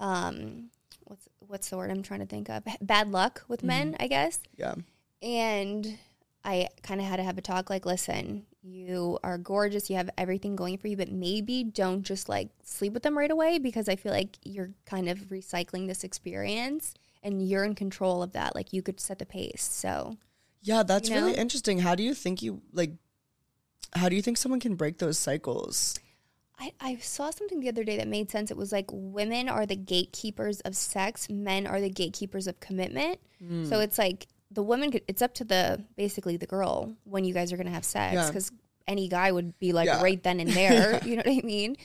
um 0.00 0.68
what's 1.04 1.28
what's 1.38 1.70
the 1.70 1.76
word 1.76 1.90
I'm 1.90 2.02
trying 2.02 2.20
to 2.20 2.26
think 2.26 2.48
of? 2.48 2.62
Bad 2.80 3.10
luck 3.10 3.44
with 3.48 3.62
men, 3.62 3.96
I 4.00 4.06
guess. 4.08 4.40
Yeah. 4.56 4.74
And 5.22 5.98
I 6.44 6.68
kind 6.82 7.00
of 7.00 7.06
had 7.06 7.16
to 7.16 7.22
have 7.22 7.38
a 7.38 7.42
talk 7.42 7.70
like, 7.70 7.86
listen, 7.86 8.46
you 8.62 9.18
are 9.22 9.38
gorgeous, 9.38 9.88
you 9.90 9.96
have 9.96 10.10
everything 10.18 10.56
going 10.56 10.78
for 10.78 10.88
you, 10.88 10.96
but 10.96 11.10
maybe 11.12 11.62
don't 11.62 12.02
just 12.02 12.28
like 12.28 12.48
sleep 12.64 12.92
with 12.94 13.02
them 13.02 13.16
right 13.16 13.30
away 13.30 13.58
because 13.58 13.88
I 13.88 13.96
feel 13.96 14.12
like 14.12 14.38
you're 14.44 14.70
kind 14.86 15.08
of 15.08 15.18
recycling 15.28 15.86
this 15.86 16.02
experience 16.04 16.94
and 17.22 17.46
you're 17.46 17.64
in 17.64 17.74
control 17.74 18.22
of 18.22 18.32
that. 18.32 18.54
Like 18.56 18.72
you 18.72 18.82
could 18.82 18.98
set 18.98 19.18
the 19.20 19.26
pace. 19.26 19.62
So, 19.70 20.16
Yeah, 20.62 20.82
that's 20.82 21.08
You 21.08 21.16
know? 21.16 21.26
really 21.26 21.38
interesting. 21.38 21.80
How 21.80 21.94
do 21.94 22.02
you 22.02 22.14
think 22.14 22.42
you 22.42 22.62
like 22.72 22.92
how 23.94 24.08
do 24.08 24.16
you 24.16 24.22
think 24.22 24.36
someone 24.36 24.60
can 24.60 24.74
break 24.74 24.98
those 24.98 25.18
cycles? 25.18 25.98
I, 26.58 26.72
I 26.80 26.96
saw 26.96 27.30
something 27.30 27.60
the 27.60 27.68
other 27.68 27.82
day 27.82 27.96
that 27.96 28.06
made 28.08 28.30
sense. 28.30 28.50
It 28.50 28.56
was 28.56 28.70
like 28.72 28.86
women 28.92 29.48
are 29.48 29.66
the 29.66 29.74
gatekeepers 29.76 30.60
of 30.60 30.76
sex, 30.76 31.28
men 31.28 31.66
are 31.66 31.80
the 31.80 31.90
gatekeepers 31.90 32.46
of 32.46 32.60
commitment. 32.60 33.18
Hmm. 33.44 33.64
So 33.64 33.80
it's 33.80 33.98
like 33.98 34.28
the 34.50 34.62
woman 34.62 34.90
could, 34.92 35.02
it's 35.08 35.22
up 35.22 35.34
to 35.34 35.44
the 35.44 35.82
basically 35.96 36.36
the 36.36 36.46
girl 36.46 36.94
when 37.04 37.24
you 37.24 37.34
guys 37.34 37.52
are 37.52 37.56
going 37.56 37.66
to 37.66 37.72
have 37.72 37.84
sex 37.84 38.14
Yeah. 38.14 38.26
because 38.26 38.52
any 38.86 39.08
guy 39.08 39.32
would 39.32 39.58
be 39.58 39.72
like 39.72 39.86
Yeah. 39.86 40.02
right 40.02 40.22
then 40.22 40.38
and 40.40 40.50
there. 40.50 41.00
you 41.04 41.16
know 41.16 41.22
what 41.26 41.42
I 41.42 41.46
mean? 41.46 41.76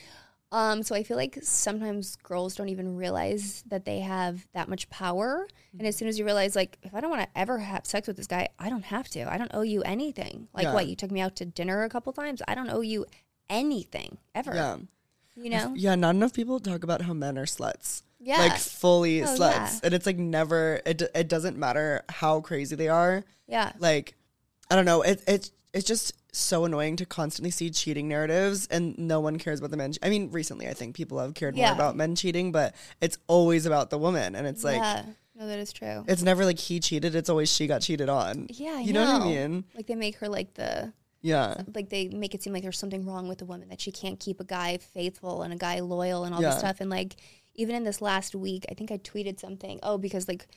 Um, 0.51 0.81
so 0.83 0.95
I 0.95 1.03
feel 1.03 1.17
like 1.17 1.38
sometimes 1.41 2.15
girls 2.17 2.55
don't 2.55 2.69
even 2.69 2.95
realize 2.95 3.63
that 3.67 3.83
they 3.83 3.99
have 3.99 4.47
that 4.53 4.69
much 4.69 4.89
power. 4.89 5.47
And 5.77 5.86
as 5.86 5.97
soon 5.97 6.07
as 6.07 6.17
you 6.17 6.23
realize, 6.23 6.55
like, 6.55 6.77
if 6.83 6.95
I 6.95 7.01
don't 7.01 7.10
want 7.10 7.23
to 7.23 7.39
ever 7.39 7.57
have 7.60 7.86
sex 7.86 8.07
with 8.07 8.15
this 8.15 8.27
guy, 8.27 8.47
I 8.57 8.69
don't 8.69 8.86
have 8.86 9.10
to. 9.10 9.29
I 9.31 9.38
don't 9.38 9.51
owe 9.53 9.62
you 9.62 9.81
anything. 9.83 10.47
Like, 10.53 10.63
Yeah. 10.63 10.73
what? 10.73 10.88
You 10.88 10.95
took 10.95 11.12
me 11.12 11.19
out 11.19 11.36
to 11.38 11.45
dinner 11.45 11.83
a 11.83 11.89
couple 11.89 12.13
times. 12.13 12.41
I 12.47 12.55
don't 12.55 12.69
owe 12.69 12.79
you 12.81 13.05
anything 13.49 14.17
ever. 14.36 14.53
Yeah. 14.55 14.77
You 15.36 15.49
know? 15.49 15.73
Yeah, 15.75 15.95
not 15.95 16.15
enough 16.15 16.33
people 16.33 16.60
talk 16.60 16.83
about 16.83 17.01
how 17.03 17.13
men 17.13 17.38
are 17.38 17.45
sluts. 17.45 18.03
Yeah. 18.19 18.39
Like 18.39 18.57
fully 18.57 19.21
Oh, 19.23 19.27
sluts. 19.27 19.39
yeah. 19.39 19.79
And 19.83 19.93
it's 19.93 20.05
like 20.05 20.17
never 20.17 20.81
it 20.86 21.03
it 21.13 21.27
doesn't 21.27 21.57
matter 21.57 22.03
how 22.10 22.41
crazy 22.41 22.75
they 22.75 22.88
are. 22.89 23.23
yeah. 23.47 23.73
Like 23.77 24.15
I 24.71 24.75
don't 24.75 24.86
know, 24.86 25.03
it 25.03 25.21
it 25.27 25.51
it's 25.73 25.86
just 25.86 26.13
so 26.39 26.65
annoying 26.65 26.95
to 26.97 27.06
constantly 27.06 27.52
see 27.52 27.69
cheating 27.69 28.08
narratives 28.08 28.67
and 28.67 28.97
no 28.97 29.19
one 29.19 29.38
cares 29.38 29.60
about 29.60 29.71
the 29.71 29.78
men. 29.78 29.93
I 30.02 30.10
mean, 30.10 30.32
recently 30.32 30.67
I 30.67 30.73
think 30.73 30.95
people 30.95 31.19
have 31.19 31.34
cared 31.34 31.56
Yeah. 31.58 31.67
more 31.67 31.76
about 31.76 31.95
men 31.95 32.15
cheating, 32.15 32.52
but 32.52 32.76
it's 33.02 33.17
always 33.28 33.65
about 33.65 33.89
the 33.89 33.97
woman 33.97 34.36
and 34.36 34.45
it's 34.47 34.63
like 34.63 34.78
yeah. 34.78 35.04
No, 35.39 35.45
that 35.47 35.60
is 35.60 35.71
true. 35.71 36.04
it's 36.08 36.23
never 36.23 36.45
like 36.45 36.58
he 36.58 36.80
cheated, 36.80 37.13
it's 37.13 37.30
always 37.30 37.52
she 37.54 37.67
got 37.67 37.82
cheated 37.82 38.10
on. 38.10 38.47
Yeah, 38.50 38.76
I 38.78 38.82
you 38.82 38.93
know. 38.93 39.04
what 39.06 39.21
I 39.21 39.26
mean? 39.26 39.65
Like 39.76 39.86
they 39.88 39.95
make 39.95 40.15
her 40.17 40.28
like 40.30 40.54
the 40.56 40.91
Yeah. 41.21 41.62
like 41.76 41.89
they 41.89 42.08
make 42.08 42.34
it 42.34 42.41
seem 42.41 42.54
like 42.54 42.63
there's 42.63 42.80
something 42.80 43.06
wrong 43.06 43.28
with 43.28 43.38
the 43.38 43.45
woman 43.45 43.69
that 43.69 43.80
she 43.82 43.91
can't 43.91 44.19
keep 44.19 44.39
a 44.39 44.43
guy 44.43 44.78
faithful 44.78 45.43
and 45.43 45.54
a 45.54 45.58
guy 45.58 45.80
loyal 45.82 46.23
and 46.23 46.34
all 46.34 46.41
Yeah. 46.41 46.50
this 46.50 46.60
stuff. 46.60 46.78
And 46.82 46.89
like 46.89 47.15
even 47.54 47.76
in 47.76 47.84
this 47.84 48.02
last 48.02 48.36
week, 48.36 48.65
I 48.69 48.73
think 48.76 48.91
I 48.91 48.97
tweeted 49.00 49.39
something. 49.39 49.80
Oh, 49.84 49.97
because 49.97 50.28
like 50.28 50.47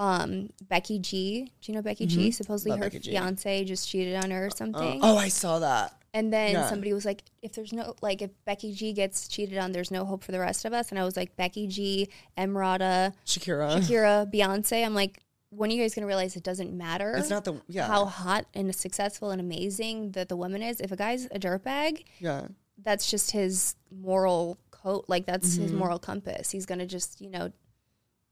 um 0.00 0.48
Becky 0.68 0.98
G, 0.98 1.44
do 1.60 1.70
you 1.70 1.76
know 1.76 1.82
Becky 1.82 2.06
G? 2.06 2.30
Supposedly 2.30 2.72
Mm-hmm. 2.72 2.82
Love 2.82 2.92
her 2.92 2.98
Becky 2.98 3.04
G. 3.04 3.10
fiance 3.12 3.64
just 3.64 3.88
cheated 3.88 4.16
on 4.16 4.30
her 4.30 4.44
or 4.44 4.46
Uh, 4.48 4.50
something. 4.50 5.00
oh, 5.02 5.16
I 5.16 5.28
saw 5.28 5.58
that. 5.60 5.94
And 6.14 6.32
then 6.32 6.52
Yeah. 6.54 6.68
somebody 6.68 6.92
was 6.92 7.04
like, 7.04 7.22
if 7.42 7.52
there's 7.52 7.72
no, 7.72 7.94
like, 8.02 8.20
if 8.22 8.30
Becky 8.44 8.72
G 8.72 8.92
gets 8.92 9.28
cheated 9.28 9.58
on, 9.58 9.72
there's 9.72 9.90
no 9.92 10.04
hope 10.04 10.24
for 10.24 10.32
the 10.32 10.40
rest 10.40 10.64
of 10.64 10.72
us. 10.72 10.90
And 10.90 10.98
I 10.98 11.04
was 11.04 11.16
like, 11.16 11.36
Becky 11.36 11.66
G, 11.68 12.08
Emrata, 12.36 13.12
Shakira. 13.26 13.78
Shakira, 13.80 14.32
Beyonce. 14.32 14.84
I'm 14.84 14.94
like, 14.94 15.22
when 15.50 15.70
are 15.70 15.74
you 15.74 15.82
guys 15.82 15.94
going 15.94 16.02
to 16.02 16.06
realize 16.08 16.34
it 16.34 16.42
doesn't 16.44 16.72
matter 16.72 17.14
It's 17.16 17.28
not 17.30 17.44
the 17.44 17.60
yeah. 17.68 17.86
how 17.86 18.04
hot 18.06 18.46
and 18.54 18.74
successful 18.74 19.30
and 19.32 19.40
amazing 19.40 20.12
that 20.12 20.28
the 20.28 20.36
woman 20.36 20.62
is? 20.62 20.80
If 20.80 20.90
a 20.92 20.96
guy's 20.96 21.26
a 21.26 21.38
dirtbag, 21.38 22.04
yeah. 22.20 22.46
that's 22.82 23.10
just 23.10 23.32
his 23.32 23.74
moral 23.90 24.58
code. 24.70 25.04
Like, 25.08 25.26
that's 25.26 25.50
Mm-hmm. 25.54 25.62
his 25.62 25.72
moral 25.72 25.98
compass. 25.98 26.50
He's 26.50 26.66
going 26.66 26.78
to 26.80 26.86
just, 26.86 27.20
you 27.20 27.30
know, 27.30 27.52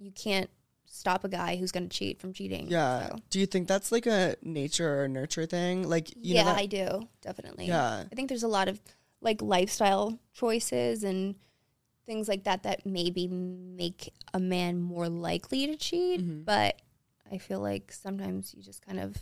you 0.01 0.11
can't 0.13 0.49
stop 0.91 1.25
a 1.25 1.29
guy 1.29 1.57
who's 1.57 1.71
going 1.71 1.89
to 1.89 1.97
cheat 1.97 2.21
from 2.21 2.33
cheating. 2.33 2.67
Yeah. 2.69 3.09
So. 3.09 3.17
Do 3.31 3.39
you 3.39 3.47
think 3.47 3.69
that's 3.69 3.93
like 3.93 4.07
a 4.07 4.37
nature 4.43 5.03
or 5.03 5.09
nurture 5.09 5.47
thing? 5.47 5.89
Like, 5.89 6.11
you 6.11 6.35
yeah, 6.35 6.45
know, 6.45 6.49
that, 6.51 6.59
I 6.59 6.67
do 6.67 7.09
definitely. 7.21 7.67
Yeah. 7.67 8.05
I 8.11 8.15
think 8.15 8.29
there's 8.29 8.43
a 8.43 8.49
lot 8.49 8.69
of 8.69 8.81
like 9.21 9.43
lifestyle 9.43 10.19
choices 10.33 11.05
and 11.05 11.35
things 12.07 12.29
like 12.29 12.45
that 12.45 12.63
that 12.63 12.87
maybe 12.87 13.29
make 13.29 14.13
a 14.33 14.41
man 14.41 14.81
more 14.81 15.09
likely 15.09 15.67
to 15.67 15.77
cheat. 15.77 16.21
Mm-hmm. 16.21 16.43
But 16.43 16.81
I 17.31 17.39
feel 17.39 17.61
like 17.61 17.93
sometimes 17.93 18.55
you 18.55 18.63
just 18.63 18.85
kind 18.85 18.99
of 18.99 19.17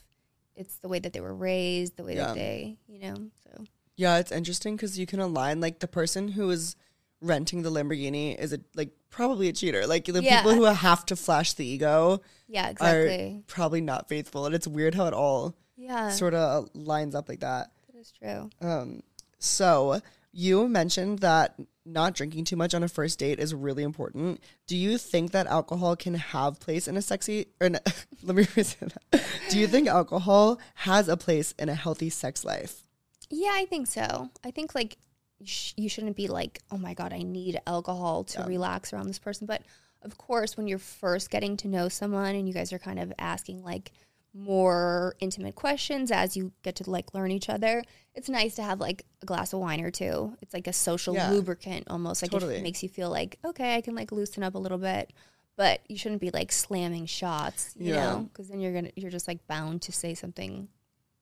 it's 0.54 0.78
the 0.78 0.88
way 0.88 0.98
that 0.98 1.12
they 1.12 1.20
were 1.20 1.34
raised, 1.34 1.96
the 1.96 2.04
way 2.04 2.16
Yeah. 2.16 2.28
that 2.28 2.34
they, 2.34 2.76
you 2.86 3.00
know. 3.00 3.16
So 3.44 3.64
yeah, 3.96 4.18
it's 4.18 4.32
interesting 4.32 4.76
because 4.76 4.98
you 4.98 5.06
can 5.06 5.20
align 5.20 5.60
like 5.60 5.80
the 5.80 5.88
person 5.88 6.28
who 6.28 6.48
is 6.50 6.76
renting 7.20 7.62
the 7.62 7.70
Lamborghini 7.70 8.38
is 8.38 8.52
a 8.52 8.60
like 8.74 8.90
probably 9.10 9.48
a 9.48 9.52
cheater. 9.52 9.86
Like 9.86 10.04
the 10.04 10.22
Yeah. 10.22 10.38
people 10.42 10.54
who 10.54 10.64
have 10.64 11.06
to 11.06 11.16
flash 11.16 11.54
the 11.54 11.64
ego 11.66 12.20
yeah, 12.48 12.66
are 12.80 13.02
exactly. 13.02 13.42
probably 13.46 13.80
not 13.80 14.08
faithful, 14.08 14.46
and 14.46 14.54
it's 14.54 14.66
weird 14.68 14.94
how 14.94 15.06
it 15.06 15.14
all 15.14 15.54
yeah, 15.76 16.10
sort 16.10 16.34
of 16.34 16.68
lines 16.74 17.14
up 17.14 17.28
like 17.28 17.40
that. 17.40 17.70
that 17.92 17.98
is 17.98 18.12
true. 18.12 18.50
Um, 18.60 19.02
so 19.38 20.00
you 20.32 20.68
mentioned 20.68 21.20
that 21.20 21.58
not 21.84 22.14
drinking 22.14 22.44
too 22.44 22.56
much 22.56 22.74
on 22.74 22.82
a 22.82 22.88
first 22.88 23.18
date 23.18 23.38
is 23.38 23.54
really 23.54 23.82
important. 23.84 24.40
Do 24.66 24.76
you 24.76 24.98
think 24.98 25.30
that 25.30 25.46
alcohol 25.46 25.94
can 25.96 26.14
have 26.14 26.58
place 26.58 26.88
in 26.88 26.96
a 26.96 27.02
sexy? 27.02 27.46
Or 27.60 27.66
n- 27.66 27.78
let 28.22 28.36
me 28.36 28.46
restate 28.56 28.92
that. 29.10 29.22
Do 29.50 29.58
you 29.58 29.66
think 29.68 29.86
alcohol 29.88 30.58
has 30.74 31.08
a 31.08 31.16
place 31.16 31.52
in 31.58 31.68
a 31.68 31.74
healthy 31.74 32.10
sex 32.10 32.44
life? 32.44 32.82
Yeah, 33.30 33.52
I 33.54 33.66
think 33.66 33.86
so. 33.86 34.30
I 34.44 34.50
think 34.50 34.74
like 34.74 34.98
sh- 35.44 35.72
you 35.76 35.88
shouldn't 35.88 36.16
be 36.16 36.28
like, 36.28 36.60
oh 36.70 36.78
my 36.78 36.94
god, 36.94 37.12
I 37.12 37.22
need 37.22 37.60
alcohol 37.66 38.24
to 38.24 38.40
Yeah. 38.40 38.46
relax 38.46 38.92
around 38.92 39.06
this 39.08 39.18
person. 39.18 39.46
But 39.46 39.62
of 40.02 40.16
course, 40.18 40.56
when 40.56 40.66
you're 40.68 40.78
first 40.78 41.30
getting 41.30 41.56
to 41.58 41.68
know 41.68 41.88
someone 41.88 42.34
and 42.34 42.46
you 42.46 42.54
guys 42.54 42.72
are 42.72 42.78
kind 42.78 42.98
of 42.98 43.12
asking 43.18 43.62
like 43.62 43.92
more 44.34 45.14
intimate 45.18 45.54
questions 45.54 46.10
as 46.10 46.36
you 46.36 46.52
get 46.62 46.76
to 46.76 46.90
like 46.90 47.14
learn 47.14 47.30
each 47.30 47.48
other, 47.48 47.82
it's 48.14 48.28
nice 48.28 48.54
to 48.56 48.62
have 48.62 48.80
like 48.80 49.04
a 49.22 49.26
glass 49.26 49.52
of 49.52 49.60
wine 49.60 49.80
or 49.80 49.90
two. 49.90 50.36
It's 50.42 50.52
like 50.54 50.66
a 50.66 50.72
social 50.72 51.14
Yeah. 51.14 51.30
lubricant 51.30 51.86
almost. 51.88 52.22
Like 52.22 52.30
Totally. 52.30 52.56
it 52.56 52.62
makes 52.62 52.82
you 52.82 52.88
feel 52.88 53.10
like 53.10 53.38
okay, 53.44 53.76
I 53.76 53.80
can 53.80 53.94
like 53.94 54.12
loosen 54.12 54.42
up 54.42 54.54
a 54.54 54.58
little 54.58 54.78
bit. 54.78 55.12
But 55.56 55.80
you 55.88 55.96
shouldn't 55.96 56.20
be 56.20 56.30
like 56.30 56.52
slamming 56.52 57.06
shots, 57.06 57.74
you 57.78 57.94
Yeah. 57.94 58.04
know, 58.12 58.18
because 58.30 58.48
then 58.48 58.60
you're 58.60 58.74
gonna 58.74 58.90
you're 58.94 59.10
just 59.10 59.26
like 59.26 59.46
bound 59.46 59.80
to 59.82 59.92
say 59.92 60.12
something 60.14 60.68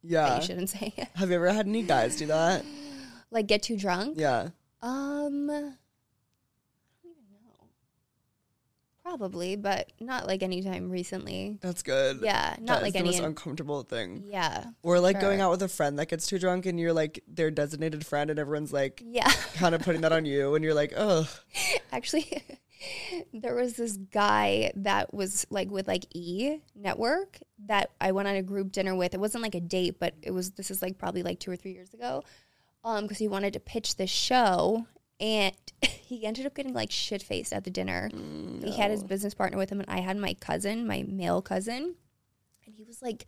that 0.03 0.11
Yeah. 0.11 0.37
you 0.37 0.42
shouldn't 0.42 0.70
say. 0.70 0.92
Have 1.14 1.31
you 1.31 1.37
ever 1.37 1.53
had 1.53 1.68
any 1.68 1.83
guys 1.85 2.16
do 2.16 2.27
that? 2.27 2.64
Like 3.35 3.47
get 3.47 3.62
too 3.62 3.77
drunk. 3.77 4.16
Yeah. 4.18 4.49
Um, 4.81 5.51
I 5.51 5.53
don't 5.53 5.75
even 7.03 7.42
know. 7.44 7.66
Probably, 9.03 9.57
but 9.57 9.92
not 10.01 10.27
like 10.27 10.42
anytime 10.42 10.90
recently. 10.90 11.59
That's 11.61 11.83
good. 11.83 12.20
Yeah, 12.23 12.57
not 12.61 12.66
That 12.66 12.77
is 12.77 12.83
like 12.83 12.92
the 12.94 12.99
any. 13.01 13.11
most 13.11 13.20
uncomfortable 13.20 13.83
thing. 13.83 14.25
yeah, 14.27 14.64
Or 14.83 14.99
like 15.01 15.20
going 15.20 15.40
out 15.40 15.51
with 15.51 15.62
a 15.62 15.68
friend 15.68 15.99
that 15.99 16.09
gets 16.09 16.27
too 16.27 16.38
drunk 16.38 16.64
and 16.66 16.81
you're 16.81 16.92
like 16.94 17.23
their 17.29 17.51
designated 17.51 18.07
friend 18.07 18.31
and 18.31 18.38
everyone's 18.38 18.73
like 18.73 19.03
yeah. 19.05 19.31
kind 19.55 19.75
of 19.75 19.83
putting 19.83 20.01
that 20.03 20.12
on 20.12 20.25
you 20.25 20.55
and 20.55 20.64
you're 20.64 20.75
like, 20.75 20.92
oh, 20.97 21.29
Actually, 21.92 22.42
there 23.33 23.55
was 23.55 23.75
this 23.75 23.97
guy 23.97 24.73
that 24.77 25.12
was 25.14 25.47
like 25.51 25.70
with 25.70 25.87
like 25.88 26.05
E 26.14 26.59
Network 26.75 27.38
that 27.66 27.90
I 28.01 28.12
went 28.12 28.29
on 28.29 28.37
a 28.37 28.42
group 28.42 28.73
dinner 28.73 28.94
with. 28.94 29.14
It 29.14 29.20
wasn't 29.20 29.42
like 29.42 29.55
a 29.55 29.61
date, 29.61 29.99
but 29.99 30.14
it 30.23 30.31
was. 30.33 30.51
This 30.53 30.70
is 30.70 30.83
like 30.83 30.99
probably 30.99 31.23
like 31.23 31.40
two 31.40 31.51
or 31.51 31.57
three 31.57 31.73
years 31.73 31.94
ago. 31.94 32.25
Um, 32.85 33.05
because 33.05 33.18
he 33.18 33.29
wanted 33.29 33.55
to 33.55 33.61
pitch 33.61 33.97
this 33.97 34.11
show, 34.11 34.87
and 35.18 35.55
he 35.83 36.27
ended 36.27 36.44
up 36.44 36.55
getting 36.55 36.75
like 36.75 36.90
shit 36.90 37.23
faced 37.23 37.53
at 37.53 37.64
the 37.64 37.70
dinner. 37.70 38.11
He 38.62 38.77
had 38.77 38.90
his 38.90 39.03
business 39.03 39.35
partner 39.35 39.57
with 39.57 39.70
him, 39.70 39.81
and 39.81 39.88
I 39.88 40.01
had 40.01 40.16
my 40.16 40.35
cousin, 40.35 40.87
my 40.87 41.05
male 41.09 41.40
cousin, 41.40 41.94
and 42.66 42.75
he 42.75 42.85
was 42.85 43.01
like 43.03 43.27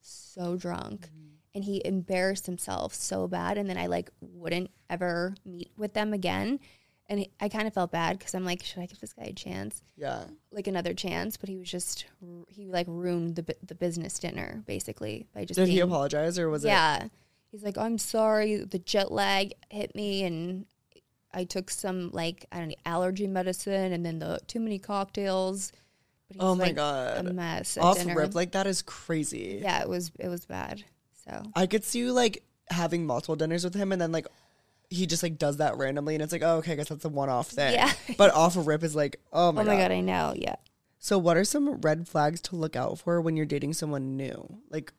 so 0.00 0.56
drunk. 0.56 1.08
And 1.54 1.64
he 1.64 1.82
embarrassed 1.84 2.46
himself 2.46 2.94
so 2.94 3.28
bad, 3.28 3.58
and 3.58 3.68
then 3.68 3.76
I 3.76 3.86
like 3.86 4.10
wouldn't 4.20 4.70
ever 4.88 5.34
meet 5.44 5.70
with 5.76 5.92
them 5.92 6.14
again. 6.14 6.60
And 7.08 7.26
I 7.40 7.50
kind 7.50 7.66
of 7.66 7.74
felt 7.74 7.90
bad 7.90 8.18
because 8.18 8.34
I'm 8.34 8.44
like, 8.44 8.62
should 8.62 8.78
I 8.78 8.86
give 8.86 9.00
this 9.00 9.12
guy 9.12 9.24
a 9.24 9.32
chance, 9.34 9.82
yeah. 9.98 10.24
like 10.50 10.66
another 10.66 10.94
chance? 10.94 11.36
But 11.36 11.50
he 11.50 11.58
was 11.58 11.70
just 11.70 12.06
he 12.48 12.68
like 12.68 12.86
ruined 12.88 13.36
the 13.36 13.54
the 13.66 13.74
business 13.74 14.18
dinner 14.18 14.62
basically 14.66 15.26
by 15.34 15.44
just 15.44 15.58
Did 15.58 15.68
he 15.68 15.80
apologize 15.80 16.38
or 16.38 16.48
was 16.48 16.64
it? 16.64 16.68
yeah. 16.68 17.08
He's 17.52 17.62
like, 17.62 17.76
I'm 17.76 17.98
sorry, 17.98 18.56
the 18.56 18.78
jet 18.78 19.12
lag 19.12 19.52
hit 19.70 19.94
me 19.94 20.24
and 20.24 20.64
I 21.34 21.44
took 21.44 21.70
some 21.70 22.10
like 22.12 22.46
I 22.50 22.58
don't 22.58 22.68
know 22.68 22.74
allergy 22.86 23.26
medicine 23.26 23.92
and 23.92 24.04
then 24.04 24.18
the 24.18 24.40
too 24.46 24.58
many 24.58 24.78
cocktails. 24.78 25.70
Oh 26.40 26.54
my 26.54 26.64
like, 26.64 26.76
God. 26.76 27.26
a 27.26 27.32
mess 27.32 27.76
Off 27.76 27.98
dinner. 27.98 28.16
rip 28.16 28.34
like 28.34 28.52
that 28.52 28.66
is 28.66 28.80
crazy. 28.80 29.60
yeah, 29.62 29.82
it 29.82 29.88
was 29.88 30.10
it 30.18 30.28
was 30.28 30.46
bad. 30.46 30.82
So 31.26 31.42
I 31.54 31.66
could 31.66 31.84
see 31.84 32.00
you 32.00 32.12
like 32.12 32.42
having 32.70 33.04
multiple 33.06 33.36
dinners 33.36 33.64
with 33.64 33.74
him 33.74 33.92
and 33.92 34.00
then 34.00 34.12
like 34.12 34.26
he 34.88 35.06
just 35.06 35.22
like 35.22 35.38
does 35.38 35.58
that 35.58 35.76
randomly 35.76 36.14
and 36.14 36.22
it's 36.22 36.32
like, 36.32 36.42
oh, 36.42 36.56
okay, 36.56 36.72
I 36.72 36.76
guess 36.76 36.88
that's 36.88 37.04
a 37.04 37.08
one 37.10 37.28
off 37.28 37.48
thing. 37.48 37.74
Yeah. 37.74 37.92
But 38.16 38.32
off 38.32 38.56
a 38.56 38.60
rip 38.60 38.82
is 38.82 38.96
like, 38.96 39.20
oh 39.30 39.52
my, 39.52 39.60
oh 39.60 39.64
my 39.64 39.76
god. 39.76 39.88
god, 39.88 39.92
I 39.92 40.00
know. 40.00 40.32
Yeah. 40.36 40.56
So 40.98 41.18
what 41.18 41.36
are 41.36 41.44
some 41.44 41.80
red 41.80 42.08
flags 42.08 42.40
to 42.42 42.56
look 42.56 42.76
out 42.76 42.98
for 42.98 43.20
when 43.20 43.36
you're 43.36 43.44
dating 43.46 43.74
someone 43.74 44.16
new? 44.16 44.58
Like 44.70 44.92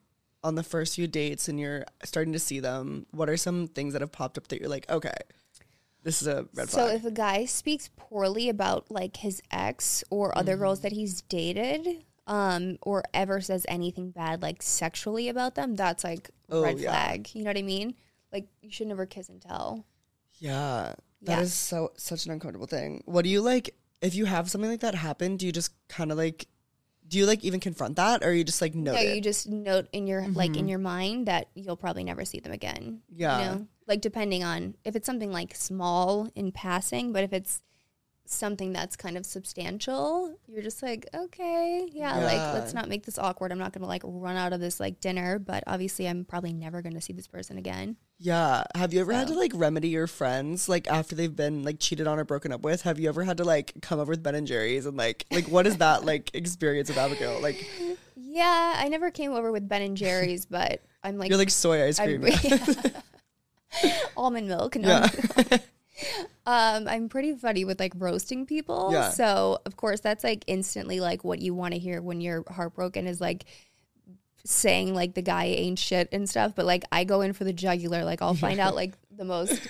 on 0.44 0.54
the 0.54 0.62
first 0.62 0.94
few 0.94 1.08
dates 1.08 1.48
and 1.48 1.58
you're 1.58 1.84
starting 2.04 2.32
to 2.34 2.38
see 2.38 2.60
them, 2.60 3.06
what 3.10 3.28
are 3.28 3.36
some 3.36 3.66
things 3.66 3.94
that 3.94 4.02
have 4.02 4.12
popped 4.12 4.38
up 4.38 4.46
that 4.48 4.60
you're 4.60 4.68
like, 4.68 4.88
okay. 4.90 5.14
this 6.04 6.20
is 6.22 6.28
a 6.28 6.46
red 6.54 6.68
flag? 6.68 6.68
So 6.68 6.86
if 6.94 7.04
a 7.04 7.10
guy 7.10 7.46
speaks 7.46 7.90
poorly 7.96 8.48
about 8.50 8.90
like 8.90 9.16
his 9.16 9.42
ex 9.50 10.04
or 10.10 10.36
other 10.38 10.56
girls 10.56 10.78
Mm-hmm. 10.78 10.82
that 10.88 10.92
he's 10.92 11.22
dated, 11.22 12.04
um, 12.26 12.78
or 12.82 13.02
ever 13.12 13.40
says 13.40 13.66
anything 13.68 14.10
bad 14.10 14.42
like 14.42 14.62
sexually 14.62 15.28
about 15.28 15.54
them, 15.56 15.74
that's 15.76 16.04
like 16.04 16.30
Oh, 16.50 16.62
red 16.62 16.78
yeah. 16.78 16.90
flag. 16.90 17.30
You 17.34 17.42
know 17.42 17.50
what 17.50 17.58
I 17.58 17.62
mean? 17.62 17.94
Like 18.32 18.46
you 18.62 18.70
should 18.70 18.86
never 18.88 19.06
kiss 19.06 19.28
and 19.30 19.40
tell. 19.40 19.86
yeah, 20.38 20.94
that 21.22 21.38
Yeah. 21.38 21.40
is 21.40 21.54
so 21.54 21.92
such 21.96 22.26
an 22.26 22.32
uncomfortable 22.32 22.66
thing. 22.66 23.02
What 23.06 23.22
do 23.24 23.30
you 23.30 23.40
like 23.40 23.74
if 24.02 24.14
you 24.14 24.26
have 24.26 24.50
something 24.50 24.70
like 24.70 24.80
that 24.80 24.94
happen? 24.94 25.36
Do 25.38 25.46
you 25.46 25.52
just 25.52 25.72
kind 25.88 26.12
of 26.12 26.18
like, 26.18 26.46
do 27.14 27.20
you 27.20 27.26
like 27.26 27.44
even 27.44 27.60
confront 27.60 27.94
that, 27.94 28.24
or 28.24 28.34
you 28.34 28.42
just 28.42 28.60
like 28.60 28.74
note 28.74 28.94
No, 28.96 29.00
it? 29.00 29.14
you 29.14 29.20
just 29.20 29.48
note 29.48 29.86
in 29.92 30.08
your 30.08 30.26
like 30.26 30.50
Mhm. 30.50 30.56
in 30.58 30.68
your 30.68 30.80
mind 30.80 31.26
that 31.28 31.48
you'll 31.54 31.76
probably 31.76 32.02
never 32.02 32.24
see 32.24 32.40
them 32.40 32.50
again. 32.50 33.02
Yeah. 33.08 33.38
You 33.38 33.44
know? 33.60 33.66
Like 33.86 34.00
depending 34.00 34.42
on 34.42 34.74
if 34.84 34.96
it's 34.96 35.06
something 35.06 35.30
like 35.30 35.54
small 35.54 36.28
in 36.34 36.50
passing, 36.50 37.12
but 37.12 37.22
if 37.22 37.32
it's 37.32 37.62
something 38.26 38.72
that's 38.72 38.96
kind 38.96 39.16
of 39.16 39.26
substantial, 39.26 40.38
you're 40.46 40.62
just 40.62 40.82
like, 40.82 41.06
okay, 41.14 41.88
yeah, 41.92 42.16
like 42.16 42.54
let's 42.54 42.72
not 42.72 42.88
make 42.88 43.04
this 43.04 43.18
awkward. 43.18 43.52
I'm 43.52 43.58
not 43.58 43.72
gonna 43.72 43.86
like 43.86 44.02
run 44.04 44.36
out 44.36 44.52
of 44.52 44.60
this 44.60 44.80
like 44.80 45.00
dinner, 45.00 45.38
but 45.38 45.64
obviously 45.66 46.08
I'm 46.08 46.24
probably 46.24 46.52
never 46.52 46.82
gonna 46.82 47.00
see 47.00 47.12
this 47.12 47.26
person 47.26 47.58
again. 47.58 47.96
Yeah. 48.18 48.64
Have 48.74 48.94
you 48.94 49.00
ever 49.00 49.12
had 49.12 49.28
to 49.28 49.34
like 49.34 49.52
remedy 49.54 49.88
your 49.88 50.06
friends 50.06 50.68
like 50.68 50.88
after 50.88 51.14
they've 51.14 51.34
been 51.34 51.62
like 51.62 51.78
cheated 51.80 52.06
on 52.06 52.18
or 52.18 52.24
broken 52.24 52.52
up 52.52 52.62
with? 52.62 52.82
Have 52.82 52.98
you 52.98 53.08
ever 53.08 53.24
had 53.24 53.36
to 53.38 53.44
like 53.44 53.74
come 53.82 54.00
over 54.00 54.10
with 54.10 54.22
Ben 54.22 54.34
and 54.34 54.46
Jerry's 54.46 54.86
and 54.86 54.96
like 54.96 55.26
like 55.30 55.48
what 55.48 55.66
is 55.66 55.78
that 55.78 56.04
like 56.04 56.30
experience 56.34 56.88
with 56.88 56.98
Abigail? 56.98 57.40
Like 57.40 57.68
Yeah, 58.16 58.74
I 58.76 58.88
never 58.88 59.10
came 59.10 59.32
over 59.32 59.52
with 59.52 59.68
Ben 59.68 59.82
and 59.82 59.96
Jerry's, 59.96 60.46
but 60.46 60.82
I'm 61.02 61.18
like 61.18 61.28
you're 61.28 61.38
like 61.38 61.50
soy 61.50 61.86
ice 61.86 61.98
cream. 61.98 62.24
almond 64.16 64.48
milk. 64.48 64.76
No. 64.76 65.06
yeah. 65.50 65.58
Um, 66.46 66.88
I'm 66.88 67.08
pretty 67.08 67.34
funny 67.34 67.64
with 67.64 67.80
like 67.80 67.92
roasting 67.96 68.46
people. 68.46 68.90
Yeah. 68.92 69.10
So 69.10 69.60
of 69.64 69.76
course 69.76 70.00
that's 70.00 70.24
like 70.24 70.44
instantly 70.46 71.00
like 71.00 71.24
what 71.24 71.38
you 71.38 71.54
want 71.54 71.72
to 71.74 71.80
hear 71.80 72.02
when 72.02 72.20
you're 72.20 72.44
heartbroken 72.48 73.06
is 73.06 73.20
like 73.20 73.44
saying 74.44 74.94
like 74.94 75.14
the 75.14 75.22
guy 75.22 75.44
ain't 75.44 75.78
shit 75.78 76.08
and 76.12 76.28
stuff. 76.28 76.52
But 76.54 76.66
like 76.66 76.84
I 76.92 77.04
go 77.04 77.22
in 77.22 77.32
for 77.32 77.44
the 77.44 77.52
jugular. 77.52 78.04
Like 78.04 78.22
I'll 78.22 78.34
find 78.34 78.60
out 78.60 78.74
like 78.74 78.94
the 79.16 79.24
most 79.24 79.60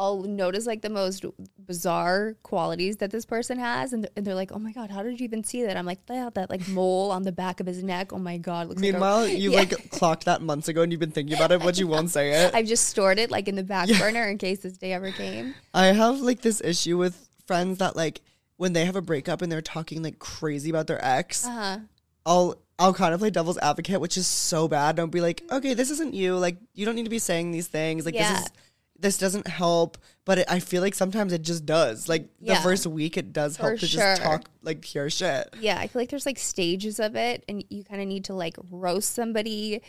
I'll 0.00 0.22
notice 0.22 0.66
like 0.66 0.80
the 0.82 0.88
most 0.90 1.24
bizarre 1.66 2.34
qualities 2.42 2.96
that 2.96 3.10
this 3.10 3.24
person 3.24 3.58
has 3.58 3.92
and, 3.92 4.04
th- 4.04 4.12
and 4.16 4.26
they're 4.26 4.34
like, 4.34 4.50
Oh 4.52 4.58
my 4.58 4.72
god, 4.72 4.90
how 4.90 5.02
did 5.02 5.20
you 5.20 5.24
even 5.24 5.44
see 5.44 5.62
that? 5.64 5.76
I'm 5.76 5.86
like, 5.86 5.98
yeah, 6.08 6.30
that 6.34 6.48
like 6.50 6.66
mole 6.68 7.10
on 7.10 7.22
the 7.22 7.32
back 7.32 7.60
of 7.60 7.66
his 7.66 7.82
neck. 7.82 8.12
Oh 8.12 8.18
my 8.18 8.38
god, 8.38 8.68
looks 8.68 8.80
Meanwhile, 8.80 9.20
like 9.24 9.32
a- 9.34 9.38
you 9.44 9.50
Yeah. 9.52 9.58
like 9.58 9.90
clocked 9.90 10.24
that 10.24 10.40
months 10.42 10.68
ago 10.68 10.82
and 10.82 10.90
you've 10.90 11.00
been 11.00 11.10
thinking 11.10 11.36
about 11.36 11.52
it, 11.52 11.60
but 11.62 11.78
you 11.78 11.86
won't 11.86 12.10
say 12.10 12.30
it. 12.44 12.54
I've 12.58 12.66
just 12.66 12.88
stored 12.88 13.18
it 13.18 13.30
like 13.30 13.46
in 13.46 13.56
the 13.56 13.62
back 13.62 13.88
burner 13.98 14.24
in 14.28 14.38
case 14.38 14.60
this 14.60 14.78
day 14.78 14.92
ever 14.94 15.10
came. 15.12 15.54
I 15.74 15.86
have 15.86 16.20
like 16.20 16.40
this 16.40 16.60
issue 16.62 16.96
with 16.96 17.28
friends 17.46 17.78
that 17.78 17.94
like 17.94 18.22
when 18.56 18.72
they 18.72 18.84
have 18.86 18.96
a 18.96 19.02
breakup 19.02 19.42
and 19.42 19.52
they're 19.52 19.62
talking 19.62 20.02
like 20.02 20.18
crazy 20.18 20.70
about 20.70 20.86
their 20.86 21.04
ex, 21.04 21.46
Uh 21.46 21.50
huh. 21.50 21.78
I'll 22.26 22.62
I'll 22.78 22.94
kind 22.94 23.12
of 23.12 23.20
play 23.20 23.28
devil's 23.28 23.58
advocate, 23.58 24.00
which 24.00 24.16
is 24.16 24.26
so 24.26 24.66
bad. 24.66 24.96
Don't 24.96 25.10
be 25.12 25.20
like, 25.20 25.42
okay, 25.52 25.74
this 25.74 25.90
isn't 25.90 26.14
you. 26.14 26.36
Like 26.36 26.56
you 26.74 26.86
don't 26.86 26.94
need 26.94 27.04
to 27.04 27.10
be 27.10 27.18
saying 27.18 27.50
these 27.50 27.66
things. 27.68 28.06
Like 28.06 28.14
Yeah. 28.14 28.32
this 28.32 28.42
is 28.46 28.52
this 29.00 29.18
doesn't 29.18 29.46
help. 29.46 29.98
But 30.24 30.38
it, 30.38 30.46
I 30.48 30.60
feel 30.60 30.82
like 30.82 30.94
sometimes 30.94 31.32
it 31.32 31.42
just 31.42 31.66
does. 31.66 32.08
Like 32.08 32.28
the 32.40 32.54
first 32.56 32.86
week, 32.86 33.16
it 33.16 33.32
does 33.32 33.56
For 33.56 33.68
help 33.70 33.80
to 33.80 33.86
sure. 33.86 34.00
just 34.00 34.22
talk 34.22 34.48
like 34.62 34.82
pure 34.82 35.10
shit. 35.10 35.48
yeah, 35.60 35.78
I 35.78 35.86
feel 35.88 36.00
like 36.02 36.10
there's 36.10 36.26
like 36.26 36.38
stages 36.38 37.00
of 37.00 37.16
it, 37.16 37.44
and 37.48 37.64
you 37.68 37.82
kind 37.84 38.00
of 38.00 38.06
need 38.06 38.24
to 38.26 38.34
like 38.34 38.56
roast 38.70 39.12
somebody, 39.14 39.82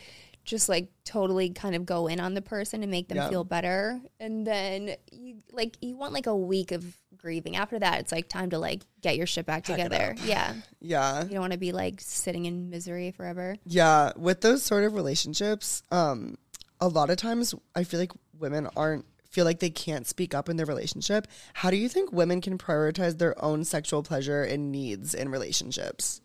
just 0.43 0.67
like 0.69 0.89
totally 1.06 1.52
kind 1.52 1.76
of 1.76 1.86
go 1.86 2.08
in 2.08 2.19
on 2.19 2.34
the 2.34 2.41
person 2.41 2.82
and 2.82 2.89
make 2.89 3.08
them 3.08 3.17
Yeah. 3.17 3.30
feel 3.30 3.43
better, 3.43 4.00
and 4.19 4.47
then 4.47 4.95
you 5.12 5.36
like 5.52 5.78
you 5.82 5.95
want 5.97 6.13
like 6.13 6.26
a 6.28 6.36
week 6.36 6.71
of 6.71 6.84
grieving. 7.17 7.56
After 7.56 7.78
that, 7.78 8.00
it's 8.00 8.12
like 8.12 8.28
time 8.28 8.50
to 8.50 8.58
like 8.58 8.82
get 9.02 9.15
your 9.17 9.28
shit 9.28 9.45
back 9.45 9.65
Pack 9.65 9.76
together. 9.76 10.15
Yeah, 10.26 10.56
Yeah. 10.80 11.21
you 11.24 11.30
don't 11.32 11.41
want 11.41 11.54
to 11.54 11.60
be 11.60 11.71
like 11.71 12.02
sitting 12.02 12.45
in 12.45 12.71
misery 12.71 13.12
forever. 13.12 13.58
Yeah, 13.65 14.13
with 14.15 14.41
those 14.41 14.63
sort 14.63 14.86
of 14.86 14.93
relationships, 14.93 15.84
um, 15.91 16.38
a 16.80 16.88
lot 16.88 17.12
of 17.12 17.17
times 17.17 17.54
I 17.76 17.84
feel 17.84 18.00
like 18.00 18.12
women 18.41 18.67
aren't 18.75 19.06
feel 19.30 19.45
like 19.45 19.60
they 19.60 19.69
can't 19.69 20.06
speak 20.06 20.36
up 20.36 20.49
in 20.49 20.58
their 20.58 20.65
relationship. 20.65 21.25
How 21.54 21.71
do 21.71 21.77
you 21.77 21.88
think 21.88 22.12
women 22.12 22.41
can 22.41 22.58
prioritize 22.58 23.17
their 23.17 23.41
own 23.43 23.63
sexual 23.63 24.04
pleasure 24.04 24.43
and 24.43 24.71
needs 24.71 25.13
in 25.13 25.30
relationships? 25.30 26.19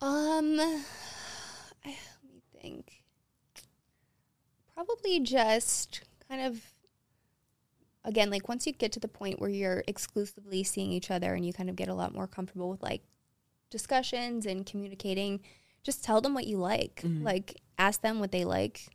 Um, 0.00 0.56
let 0.56 0.82
me 1.84 2.42
think. 2.60 3.04
Probably 4.74 5.20
just 5.20 6.02
kind 6.28 6.42
of, 6.42 6.60
again, 8.04 8.28
like 8.28 8.48
once 8.48 8.66
you 8.66 8.72
get 8.72 8.90
to 8.92 9.00
the 9.00 9.08
point 9.08 9.40
where 9.40 9.50
you're 9.50 9.84
exclusively 9.86 10.64
seeing 10.64 10.90
each 10.90 11.10
other 11.12 11.34
and 11.34 11.46
you 11.46 11.52
kind 11.52 11.70
of 11.70 11.76
get 11.76 11.88
a 11.88 11.94
lot 11.94 12.12
more 12.12 12.26
comfortable 12.26 12.70
with 12.70 12.82
like 12.82 13.02
discussions 13.70 14.46
and 14.46 14.66
communicating, 14.66 15.40
just 15.84 16.02
tell 16.04 16.20
them 16.20 16.34
what 16.34 16.46
you 16.46 16.58
like. 16.58 17.02
Mhm. 17.04 17.22
Like, 17.22 17.60
ask 17.78 18.00
them 18.00 18.18
what 18.18 18.32
they 18.32 18.44
like. 18.44 18.88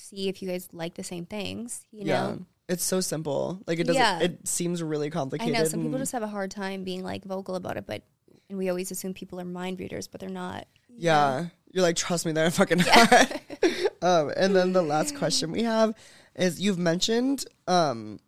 See 0.00 0.28
if 0.28 0.42
you 0.42 0.48
guys 0.48 0.68
like 0.72 0.94
the 0.94 1.04
same 1.04 1.26
things, 1.26 1.84
you 1.90 2.06
yeah. 2.06 2.22
know? 2.22 2.38
It's 2.68 2.84
so 2.84 3.00
simple. 3.00 3.60
Like 3.66 3.78
it 3.78 3.86
doesn't 3.86 4.00
Yeah. 4.00 4.20
it 4.20 4.46
seems 4.46 4.82
really 4.82 5.10
complicated. 5.10 5.54
I 5.54 5.58
know 5.58 5.64
some 5.64 5.82
people 5.82 5.98
just 5.98 6.12
have 6.12 6.22
a 6.22 6.28
hard 6.28 6.50
time 6.50 6.84
being 6.84 7.02
like 7.02 7.24
vocal 7.24 7.56
about 7.56 7.76
it, 7.76 7.86
but, 7.86 8.02
and 8.48 8.58
we 8.58 8.68
always 8.68 8.90
assume 8.90 9.12
people 9.12 9.40
are 9.40 9.44
mind 9.44 9.80
readers, 9.80 10.06
but 10.08 10.20
they're 10.20 10.30
not. 10.30 10.66
Yeah. 10.88 11.46
You're 11.72 11.82
like, 11.82 11.96
trust 11.96 12.26
me, 12.26 12.32
they're 12.32 12.50
fucking 12.50 12.78
not. 12.78 13.40
um, 14.02 14.32
and 14.36 14.54
then 14.54 14.72
the 14.72 14.82
last 14.82 15.16
question 15.16 15.52
we 15.52 15.62
have 15.64 15.94
is 16.36 16.60
you've 16.60 16.78
mentioned 16.78 17.44
um, 17.66 18.18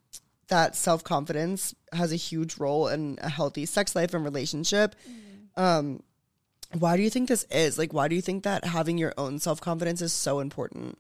that 0.48 0.76
self 0.76 1.02
confidence 1.02 1.74
has 1.92 2.12
a 2.12 2.16
huge 2.16 2.58
role 2.58 2.88
in 2.88 3.18
a 3.22 3.28
healthy 3.28 3.64
sex 3.64 3.96
life 3.96 4.12
and 4.12 4.24
relationship. 4.24 4.94
Um, 5.56 6.02
why 6.78 6.96
do 6.96 7.02
you 7.02 7.10
think 7.10 7.28
this 7.28 7.44
is? 7.50 7.78
Like, 7.78 7.92
why 7.92 8.08
do 8.08 8.14
you 8.14 8.22
think 8.22 8.44
that 8.44 8.64
having 8.64 8.98
your 8.98 9.12
own 9.16 9.38
self 9.38 9.60
confidence 9.60 10.02
is 10.02 10.12
so 10.12 10.40
important? 10.40 10.98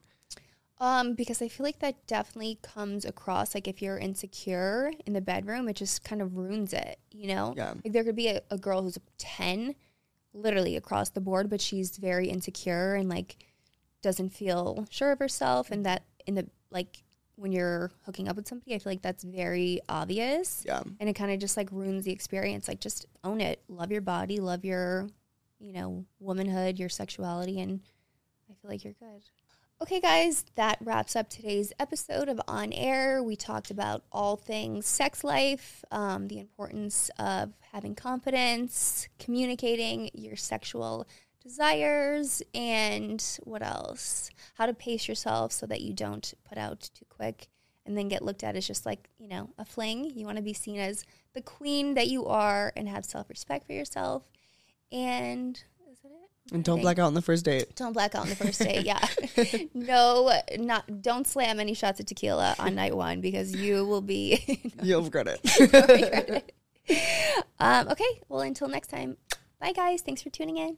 Um, 0.82 1.14
because 1.14 1.40
I 1.40 1.46
feel 1.46 1.62
like 1.62 1.78
that 1.78 2.08
definitely 2.08 2.58
comes 2.60 3.04
across. 3.04 3.54
Like 3.54 3.68
if 3.68 3.80
you're 3.80 3.98
insecure 3.98 4.90
in 5.06 5.12
the 5.12 5.20
bedroom, 5.20 5.68
it 5.68 5.76
just 5.76 6.02
kind 6.02 6.20
of 6.20 6.36
ruins 6.36 6.72
it, 6.72 6.98
you 7.12 7.28
know? 7.28 7.54
Yeah. 7.56 7.74
Like 7.84 7.92
there 7.92 8.02
could 8.02 8.16
be 8.16 8.26
a, 8.26 8.40
a 8.50 8.58
girl 8.58 8.82
who's 8.82 8.98
10, 9.16 9.76
literally 10.34 10.74
across 10.74 11.10
the 11.10 11.20
board, 11.20 11.48
but 11.48 11.60
she's 11.60 11.98
very 11.98 12.28
insecure 12.28 12.96
and 12.96 13.08
like 13.08 13.36
doesn't 14.02 14.30
feel 14.30 14.84
sure 14.90 15.12
of 15.12 15.20
herself. 15.20 15.70
And 15.70 15.86
that 15.86 16.02
in 16.26 16.34
the, 16.34 16.48
like, 16.72 17.04
when 17.36 17.52
you're 17.52 17.92
hooking 18.04 18.28
up 18.28 18.34
with 18.34 18.48
somebody, 18.48 18.74
I 18.74 18.78
feel 18.80 18.90
like 18.90 19.02
that's 19.02 19.22
very 19.22 19.80
obvious. 19.88 20.64
Yeah. 20.66 20.82
And 20.98 21.08
it 21.08 21.12
kind 21.12 21.30
of 21.30 21.38
just 21.38 21.56
like 21.56 21.70
ruins 21.70 22.04
the 22.04 22.12
experience. 22.12 22.66
Like 22.66 22.80
just 22.80 23.06
own 23.22 23.40
it. 23.40 23.62
Love 23.68 23.92
your 23.92 24.00
body, 24.00 24.38
love 24.40 24.64
your, 24.64 25.08
you 25.60 25.72
know, 25.72 26.04
womanhood, 26.18 26.80
your 26.80 26.88
sexuality, 26.88 27.60
and 27.60 27.82
I 28.50 28.54
feel 28.54 28.68
like 28.68 28.82
you're 28.82 28.94
good. 28.94 29.22
Okay, 29.82 29.98
guys, 29.98 30.44
that 30.54 30.78
wraps 30.80 31.16
up 31.16 31.28
today's 31.28 31.72
episode 31.80 32.28
of 32.28 32.40
On 32.46 32.72
Air. 32.72 33.20
We 33.20 33.34
talked 33.34 33.68
about 33.68 34.04
all 34.12 34.36
things 34.36 34.86
sex 34.86 35.24
life, 35.24 35.84
um, 35.90 36.28
the 36.28 36.38
importance 36.38 37.10
of 37.18 37.54
having 37.72 37.96
confidence, 37.96 39.08
communicating 39.18 40.08
your 40.14 40.36
sexual 40.36 41.08
desires, 41.42 42.44
and 42.54 43.20
what 43.42 43.60
else? 43.60 44.30
How 44.54 44.66
to 44.66 44.72
pace 44.72 45.08
yourself 45.08 45.50
so 45.50 45.66
that 45.66 45.80
you 45.80 45.92
don't 45.92 46.32
put 46.48 46.58
out 46.58 46.88
too 46.94 47.06
quick 47.08 47.48
and 47.84 47.98
then 47.98 48.06
get 48.06 48.22
looked 48.22 48.44
at 48.44 48.54
as 48.54 48.68
just 48.68 48.86
like, 48.86 49.08
you 49.18 49.26
know, 49.26 49.50
a 49.58 49.64
fling. 49.64 50.12
You 50.14 50.26
want 50.26 50.36
to 50.36 50.44
be 50.44 50.52
seen 50.52 50.78
as 50.78 51.04
the 51.34 51.42
queen 51.42 51.94
that 51.94 52.06
you 52.06 52.24
are 52.26 52.72
and 52.76 52.88
have 52.88 53.04
self 53.04 53.28
respect 53.28 53.66
for 53.66 53.72
yourself. 53.72 54.22
And? 54.92 55.60
And 56.52 56.64
don't 56.64 56.80
black 56.80 56.98
out 56.98 57.06
on 57.06 57.14
the 57.14 57.22
first 57.22 57.44
date. 57.44 57.74
don't 57.76 57.92
black 57.92 58.14
out 58.14 58.22
on 58.22 58.28
the 58.28 58.36
first 58.36 58.60
date. 58.60 58.84
Yeah. 58.86 59.00
no, 59.74 60.32
not 60.58 61.00
don't 61.02 61.26
slam 61.26 61.60
any 61.60 61.74
shots 61.74 62.00
of 62.00 62.06
tequila 62.06 62.54
on 62.58 62.74
night 62.74 62.96
one 62.96 63.20
because 63.20 63.54
you 63.54 63.86
will 63.86 64.00
be 64.02 64.60
You'll 64.82 65.02
regret 65.02 65.38
it. 65.42 66.52
um, 67.58 67.88
okay. 67.88 68.20
Well, 68.28 68.40
until 68.40 68.68
next 68.68 68.88
time. 68.88 69.16
Bye 69.60 69.72
guys. 69.72 70.02
Thanks 70.02 70.22
for 70.22 70.30
tuning 70.30 70.58
in. 70.58 70.76